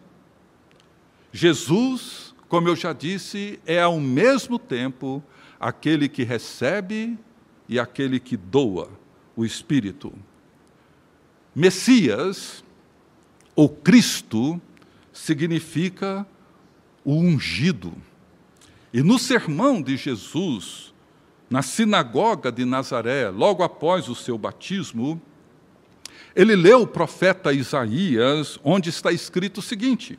Jesus, 1.31 2.33
como 2.47 2.69
eu 2.69 2.75
já 2.75 2.93
disse, 2.93 3.59
é 3.65 3.81
ao 3.81 3.99
mesmo 3.99 4.57
tempo 4.57 5.23
aquele 5.59 6.07
que 6.07 6.23
recebe 6.23 7.17
e 7.67 7.79
aquele 7.79 8.19
que 8.19 8.37
doa 8.37 8.89
o 9.35 9.45
Espírito. 9.45 10.13
Messias, 11.55 12.63
ou 13.55 13.69
Cristo, 13.69 14.61
significa 15.11 16.25
o 17.03 17.15
ungido. 17.15 17.93
E 18.93 19.01
no 19.01 19.17
sermão 19.19 19.81
de 19.81 19.97
Jesus, 19.97 20.92
na 21.53 21.61
sinagoga 21.61 22.51
de 22.51 22.65
Nazaré, 22.65 23.29
logo 23.29 23.61
após 23.61 24.09
o 24.09 24.15
seu 24.15 24.39
batismo, 24.39 25.21
ele 26.35 26.55
leu 26.55 26.81
o 26.81 26.87
profeta 26.87 27.53
Isaías, 27.53 28.59
onde 28.63 28.89
está 28.89 29.11
escrito 29.11 29.59
o 29.59 29.61
seguinte: 29.61 30.17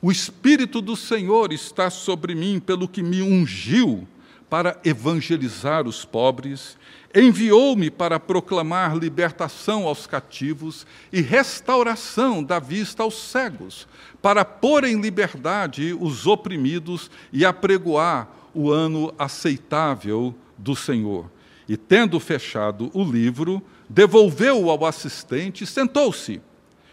O 0.00 0.12
Espírito 0.12 0.80
do 0.80 0.94
Senhor 0.94 1.52
está 1.52 1.90
sobre 1.90 2.32
mim, 2.32 2.60
pelo 2.60 2.86
que 2.86 3.02
me 3.02 3.20
ungiu 3.22 4.06
para 4.48 4.78
evangelizar 4.84 5.84
os 5.88 6.04
pobres, 6.04 6.78
enviou-me 7.12 7.90
para 7.90 8.20
proclamar 8.20 8.96
libertação 8.96 9.84
aos 9.84 10.06
cativos 10.06 10.86
e 11.12 11.20
restauração 11.20 12.40
da 12.40 12.60
vista 12.60 13.02
aos 13.02 13.20
cegos, 13.20 13.88
para 14.22 14.44
pôr 14.44 14.84
em 14.84 15.00
liberdade 15.00 15.92
os 16.00 16.24
oprimidos 16.24 17.10
e 17.32 17.44
apregoar 17.44 18.28
o 18.54 18.70
ano 18.70 19.12
aceitável 19.18 20.32
do 20.58 20.74
Senhor. 20.74 21.30
E, 21.68 21.76
tendo 21.76 22.18
fechado 22.18 22.90
o 22.92 23.04
livro, 23.04 23.62
devolveu-o 23.88 24.70
ao 24.70 24.84
assistente 24.84 25.64
e 25.64 25.66
sentou-se. 25.66 26.40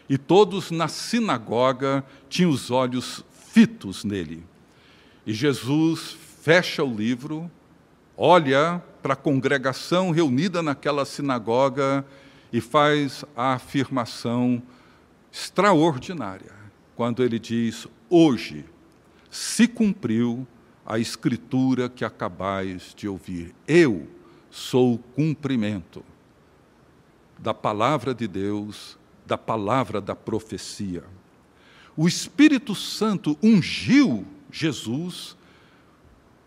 E 0.07 0.17
todos 0.17 0.69
na 0.69 0.87
sinagoga 0.87 2.05
tinham 2.29 2.51
os 2.51 2.69
olhos 2.69 3.23
fitos 3.51 4.03
nele. 4.03 4.43
E 5.25 5.33
Jesus 5.33 6.15
fecha 6.41 6.83
o 6.83 6.93
livro, 6.93 7.49
olha 8.15 8.83
para 9.01 9.13
a 9.13 9.17
congregação 9.17 10.11
reunida 10.11 10.61
naquela 10.61 11.05
sinagoga 11.05 12.05
e 12.53 12.61
faz 12.61 13.25
a 13.35 13.53
afirmação 13.53 14.61
extraordinária, 15.31 16.53
quando 16.95 17.23
ele 17.23 17.39
diz: 17.39 17.87
Hoje 18.09 18.65
se 19.29 19.67
cumpriu 19.67 20.47
a 20.85 20.99
escritura 20.99 21.89
que 21.89 22.05
acabais 22.05 22.93
de 22.95 23.07
ouvir. 23.07 23.55
Eu 23.67 24.07
sou 24.51 24.95
o 24.95 24.97
cumprimento 24.99 26.03
da 27.39 27.53
palavra 27.53 28.13
de 28.13 28.27
Deus, 28.27 28.97
da 29.25 29.37
palavra 29.37 29.99
da 29.99 30.15
profecia. 30.15 31.03
O 31.97 32.07
Espírito 32.07 32.75
Santo 32.75 33.37
ungiu 33.41 34.25
Jesus 34.51 35.35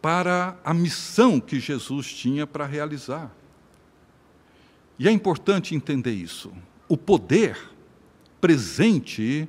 para 0.01 0.57
a 0.64 0.72
missão 0.72 1.40
que 1.40 1.59
Jesus 1.59 2.12
tinha 2.12 2.46
para 2.46 2.64
realizar. 2.64 3.35
E 4.98 5.09
é 5.09 5.11
importante 5.11 5.74
entender 5.74 6.12
isso. 6.12 6.53
O 6.88 6.96
poder 6.96 7.59
presente 8.40 9.48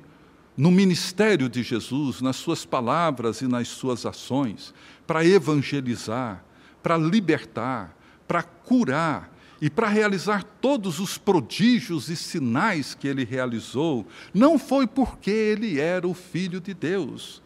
no 0.60 0.70
ministério 0.70 1.48
de 1.48 1.62
Jesus, 1.62 2.20
nas 2.20 2.36
suas 2.36 2.66
palavras 2.66 3.40
e 3.40 3.48
nas 3.48 3.66
suas 3.66 4.04
ações, 4.04 4.74
para 5.06 5.24
evangelizar, 5.24 6.44
para 6.82 6.98
libertar, 6.98 7.96
para 8.28 8.42
curar 8.42 9.34
e 9.58 9.70
para 9.70 9.88
realizar 9.88 10.44
todos 10.60 11.00
os 11.00 11.16
prodígios 11.16 12.10
e 12.10 12.16
sinais 12.16 12.92
que 12.92 13.08
ele 13.08 13.24
realizou, 13.24 14.06
não 14.34 14.58
foi 14.58 14.86
porque 14.86 15.30
ele 15.30 15.80
era 15.80 16.06
o 16.06 16.12
Filho 16.12 16.60
de 16.60 16.74
Deus, 16.74 17.40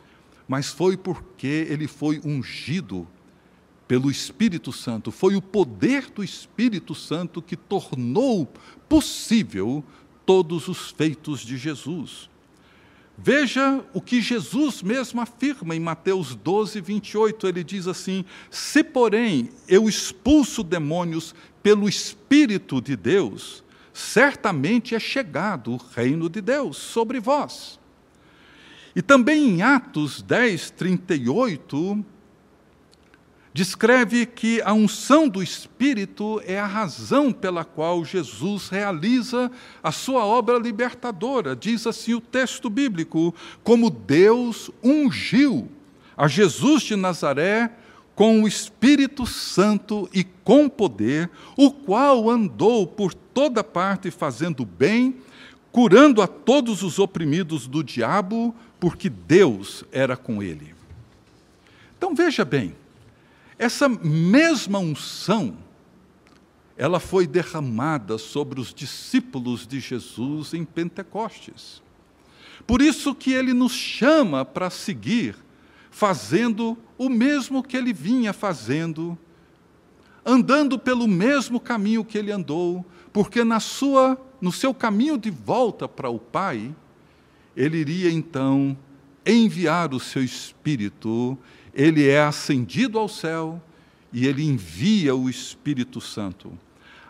mas 0.48 0.70
foi 0.70 0.96
porque 0.96 1.68
ele 1.70 1.86
foi 1.86 2.20
ungido 2.24 3.06
pelo 3.86 4.10
Espírito 4.10 4.72
Santo. 4.72 5.12
Foi 5.12 5.36
o 5.36 5.42
poder 5.42 6.10
do 6.10 6.24
Espírito 6.24 6.96
Santo 6.96 7.40
que 7.40 7.54
tornou 7.54 8.52
possível 8.88 9.84
todos 10.26 10.66
os 10.66 10.90
feitos 10.90 11.42
de 11.42 11.56
Jesus. 11.56 12.33
Veja 13.16 13.84
o 13.92 14.00
que 14.00 14.20
Jesus 14.20 14.82
mesmo 14.82 15.20
afirma 15.20 15.74
em 15.74 15.80
Mateus 15.80 16.34
12, 16.34 16.80
28. 16.80 17.46
Ele 17.46 17.62
diz 17.62 17.86
assim: 17.86 18.24
Se, 18.50 18.82
porém, 18.82 19.50
eu 19.68 19.88
expulso 19.88 20.62
demônios 20.62 21.34
pelo 21.62 21.88
Espírito 21.88 22.80
de 22.80 22.96
Deus, 22.96 23.62
certamente 23.92 24.94
é 24.94 24.98
chegado 24.98 25.72
o 25.72 25.76
reino 25.76 26.28
de 26.28 26.40
Deus 26.40 26.76
sobre 26.76 27.20
vós. 27.20 27.78
E 28.96 29.02
também 29.02 29.48
em 29.48 29.62
Atos 29.62 30.20
10, 30.20 30.70
38, 30.70 32.04
descreve 33.54 34.26
que 34.26 34.60
a 34.62 34.72
unção 34.72 35.28
do 35.28 35.40
Espírito 35.40 36.42
é 36.44 36.58
a 36.58 36.66
razão 36.66 37.32
pela 37.32 37.64
qual 37.64 38.04
Jesus 38.04 38.68
realiza 38.68 39.48
a 39.80 39.92
sua 39.92 40.26
obra 40.26 40.58
libertadora. 40.58 41.54
Diz 41.54 41.86
assim 41.86 42.14
o 42.14 42.20
texto 42.20 42.68
bíblico: 42.68 43.32
como 43.62 43.88
Deus 43.88 44.72
ungiu 44.82 45.70
a 46.16 46.26
Jesus 46.26 46.82
de 46.82 46.96
Nazaré 46.96 47.70
com 48.16 48.42
o 48.42 48.48
Espírito 48.48 49.24
Santo 49.24 50.08
e 50.12 50.24
com 50.24 50.68
poder, 50.68 51.30
o 51.56 51.70
qual 51.70 52.28
andou 52.28 52.86
por 52.86 53.14
toda 53.14 53.62
parte 53.62 54.10
fazendo 54.10 54.64
bem, 54.64 55.16
curando 55.70 56.20
a 56.22 56.26
todos 56.26 56.82
os 56.82 56.98
oprimidos 56.98 57.66
do 57.66 57.82
diabo, 57.82 58.54
porque 58.78 59.08
Deus 59.08 59.84
era 59.90 60.16
com 60.16 60.42
ele. 60.42 60.74
Então 61.96 62.14
veja 62.14 62.44
bem, 62.44 62.74
essa 63.58 63.88
mesma 63.88 64.78
unção, 64.78 65.56
ela 66.76 66.98
foi 66.98 67.26
derramada 67.26 68.18
sobre 68.18 68.60
os 68.60 68.74
discípulos 68.74 69.66
de 69.66 69.78
Jesus 69.78 70.54
em 70.54 70.64
Pentecostes. 70.64 71.82
Por 72.66 72.82
isso 72.82 73.14
que 73.14 73.32
ele 73.32 73.52
nos 73.52 73.72
chama 73.72 74.44
para 74.44 74.70
seguir 74.70 75.36
fazendo 75.90 76.76
o 76.98 77.08
mesmo 77.08 77.62
que 77.62 77.76
ele 77.76 77.92
vinha 77.92 78.32
fazendo, 78.32 79.16
andando 80.26 80.78
pelo 80.78 81.06
mesmo 81.06 81.60
caminho 81.60 82.04
que 82.04 82.18
ele 82.18 82.32
andou, 82.32 82.84
porque 83.12 83.44
na 83.44 83.60
sua, 83.60 84.20
no 84.40 84.50
seu 84.50 84.74
caminho 84.74 85.16
de 85.16 85.30
volta 85.30 85.86
para 85.86 86.08
o 86.08 86.18
Pai, 86.18 86.74
ele 87.56 87.76
iria 87.78 88.10
então 88.10 88.76
enviar 89.24 89.94
o 89.94 90.00
seu 90.00 90.24
Espírito, 90.24 91.38
ele 91.74 92.08
é 92.08 92.22
ascendido 92.22 92.98
ao 92.98 93.08
céu 93.08 93.60
e 94.12 94.26
ele 94.26 94.44
envia 94.44 95.14
o 95.14 95.28
Espírito 95.28 96.00
Santo. 96.00 96.56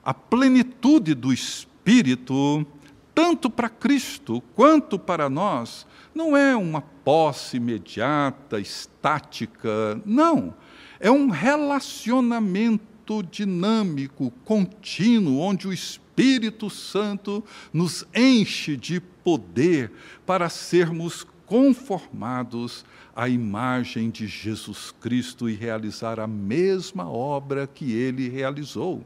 A 0.02 0.14
plenitude 0.14 1.14
do 1.14 1.32
Espírito, 1.32 2.66
tanto 3.14 3.50
para 3.50 3.68
Cristo 3.68 4.42
quanto 4.54 4.98
para 4.98 5.28
nós, 5.28 5.86
não 6.14 6.34
é 6.34 6.56
uma 6.56 6.80
posse 6.80 7.58
imediata, 7.58 8.58
estática, 8.58 10.00
não. 10.06 10.54
É 10.98 11.10
um 11.10 11.28
relacionamento 11.28 13.22
dinâmico, 13.22 14.32
contínuo, 14.44 15.40
onde 15.40 15.68
o 15.68 15.72
Espírito 15.72 16.70
Santo 16.70 17.44
nos 17.72 18.06
enche 18.14 18.76
de 18.78 19.00
poder 19.00 19.92
para 20.24 20.48
sermos 20.48 21.26
conformados 21.46 22.84
à 23.14 23.28
imagem 23.28 24.10
de 24.10 24.26
Jesus 24.26 24.92
Cristo 25.00 25.48
e 25.48 25.54
realizar 25.54 26.18
a 26.18 26.26
mesma 26.26 27.08
obra 27.08 27.66
que 27.66 27.92
ele 27.92 28.28
realizou. 28.28 29.04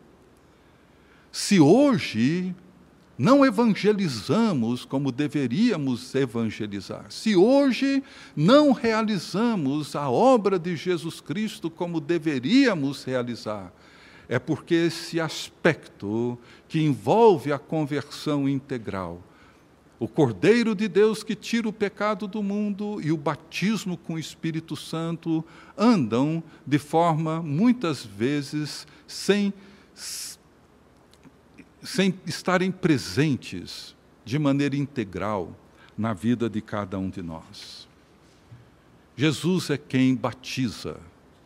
Se 1.30 1.60
hoje 1.60 2.54
não 3.18 3.44
evangelizamos 3.44 4.84
como 4.84 5.10
deveríamos 5.10 6.14
evangelizar, 6.14 7.06
se 7.10 7.34
hoje 7.34 8.02
não 8.34 8.72
realizamos 8.72 9.96
a 9.96 10.08
obra 10.08 10.58
de 10.58 10.76
Jesus 10.76 11.20
Cristo 11.20 11.68
como 11.68 12.00
deveríamos 12.00 13.02
realizar, 13.04 13.72
é 14.28 14.38
porque 14.38 14.74
esse 14.74 15.18
aspecto 15.18 16.38
que 16.68 16.80
envolve 16.80 17.52
a 17.52 17.58
conversão 17.58 18.48
integral, 18.48 19.22
o 19.98 20.06
Cordeiro 20.06 20.74
de 20.74 20.86
Deus 20.86 21.22
que 21.22 21.34
tira 21.34 21.68
o 21.68 21.72
pecado 21.72 22.26
do 22.26 22.42
mundo 22.42 23.00
e 23.02 23.10
o 23.10 23.16
batismo 23.16 23.96
com 23.96 24.14
o 24.14 24.18
Espírito 24.18 24.76
Santo 24.76 25.44
andam 25.76 26.42
de 26.66 26.78
forma, 26.78 27.42
muitas 27.42 28.04
vezes, 28.04 28.86
sem 29.06 29.52
sem 31.82 32.14
estarem 32.26 32.70
presentes 32.70 33.94
de 34.24 34.38
maneira 34.38 34.76
integral 34.76 35.56
na 35.96 36.12
vida 36.12 36.48
de 36.48 36.60
cada 36.60 36.98
um 36.98 37.08
de 37.08 37.22
nós. 37.22 37.88
Jesus 39.16 39.70
é 39.70 39.78
quem 39.78 40.14
batiza 40.14 41.00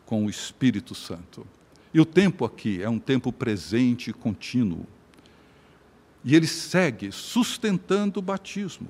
com 0.05 0.27
o 0.27 0.31
Espírito 0.31 0.95
Santo. 0.95 1.47
E 1.95 2.01
o 2.01 2.05
tempo 2.05 2.45
aqui 2.45 2.83
é 2.83 2.88
um 2.88 2.99
tempo 2.99 3.33
presente 3.33 4.11
e 4.11 4.12
contínuo. 4.12 4.87
E 6.24 6.35
ele 6.35 6.46
segue 6.46 7.11
sustentando 7.11 8.20
o 8.20 8.22
batismo. 8.22 8.88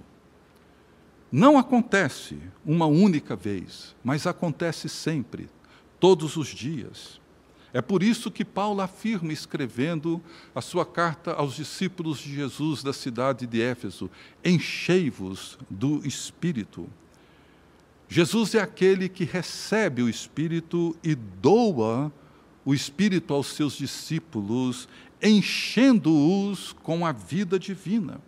Não 1.30 1.56
acontece 1.56 2.38
uma 2.64 2.84
única 2.86 3.34
vez, 3.34 3.96
mas 4.04 4.26
acontece 4.26 4.88
sempre, 4.88 5.48
todos 5.98 6.36
os 6.36 6.48
dias. 6.48 7.20
É 7.72 7.80
por 7.80 8.02
isso 8.02 8.30
que 8.30 8.44
Paulo 8.44 8.82
afirma, 8.82 9.32
escrevendo 9.32 10.20
a 10.54 10.60
sua 10.60 10.84
carta 10.84 11.32
aos 11.32 11.54
discípulos 11.56 12.18
de 12.18 12.34
Jesus 12.34 12.82
da 12.82 12.92
cidade 12.92 13.46
de 13.46 13.62
Éfeso: 13.62 14.10
enchei-vos 14.44 15.58
do 15.70 16.06
Espírito. 16.06 16.86
Jesus 18.08 18.54
é 18.54 18.60
aquele 18.60 19.08
que 19.08 19.24
recebe 19.24 20.02
o 20.02 20.08
Espírito 20.08 20.94
e 21.02 21.14
doa 21.14 22.12
o 22.62 22.74
Espírito 22.74 23.32
aos 23.32 23.46
seus 23.46 23.72
discípulos, 23.72 24.86
enchendo-os 25.22 26.72
com 26.82 27.06
a 27.06 27.12
vida 27.12 27.58
divina 27.58 28.20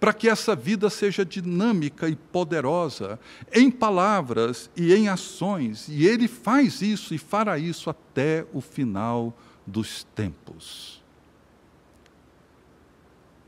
para 0.00 0.12
que 0.12 0.28
essa 0.28 0.54
vida 0.54 0.88
seja 0.88 1.24
dinâmica 1.24 2.08
e 2.08 2.14
poderosa 2.14 3.18
em 3.52 3.70
palavras 3.70 4.70
e 4.76 4.94
em 4.94 5.08
ações, 5.08 5.88
e 5.88 6.06
ele 6.06 6.28
faz 6.28 6.80
isso 6.82 7.14
e 7.14 7.18
fará 7.18 7.58
isso 7.58 7.90
até 7.90 8.46
o 8.52 8.60
final 8.60 9.36
dos 9.66 10.04
tempos. 10.14 11.02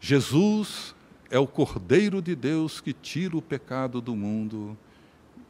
Jesus 0.01 0.95
é 1.31 1.39
o 1.39 1.47
Cordeiro 1.47 2.21
de 2.21 2.35
Deus 2.35 2.81
que 2.81 2.93
tira 2.93 3.37
o 3.37 3.43
pecado 3.43 4.01
do 4.01 4.17
mundo, 4.17 4.77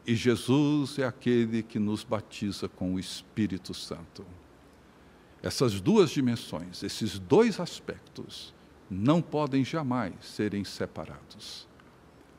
e 0.07 0.15
Jesus 0.15 0.99
é 0.99 1.05
aquele 1.05 1.63
que 1.63 1.79
nos 1.79 2.05
batiza 2.05 2.69
com 2.69 2.95
o 2.95 3.01
Espírito 3.01 3.73
Santo. 3.73 4.25
Essas 5.43 5.81
duas 5.81 6.11
dimensões, 6.11 6.83
esses 6.83 7.19
dois 7.19 7.59
aspectos, 7.61 8.53
não 8.91 9.23
podem 9.23 9.65
jamais 9.65 10.15
serem 10.21 10.65
separados. 10.65 11.67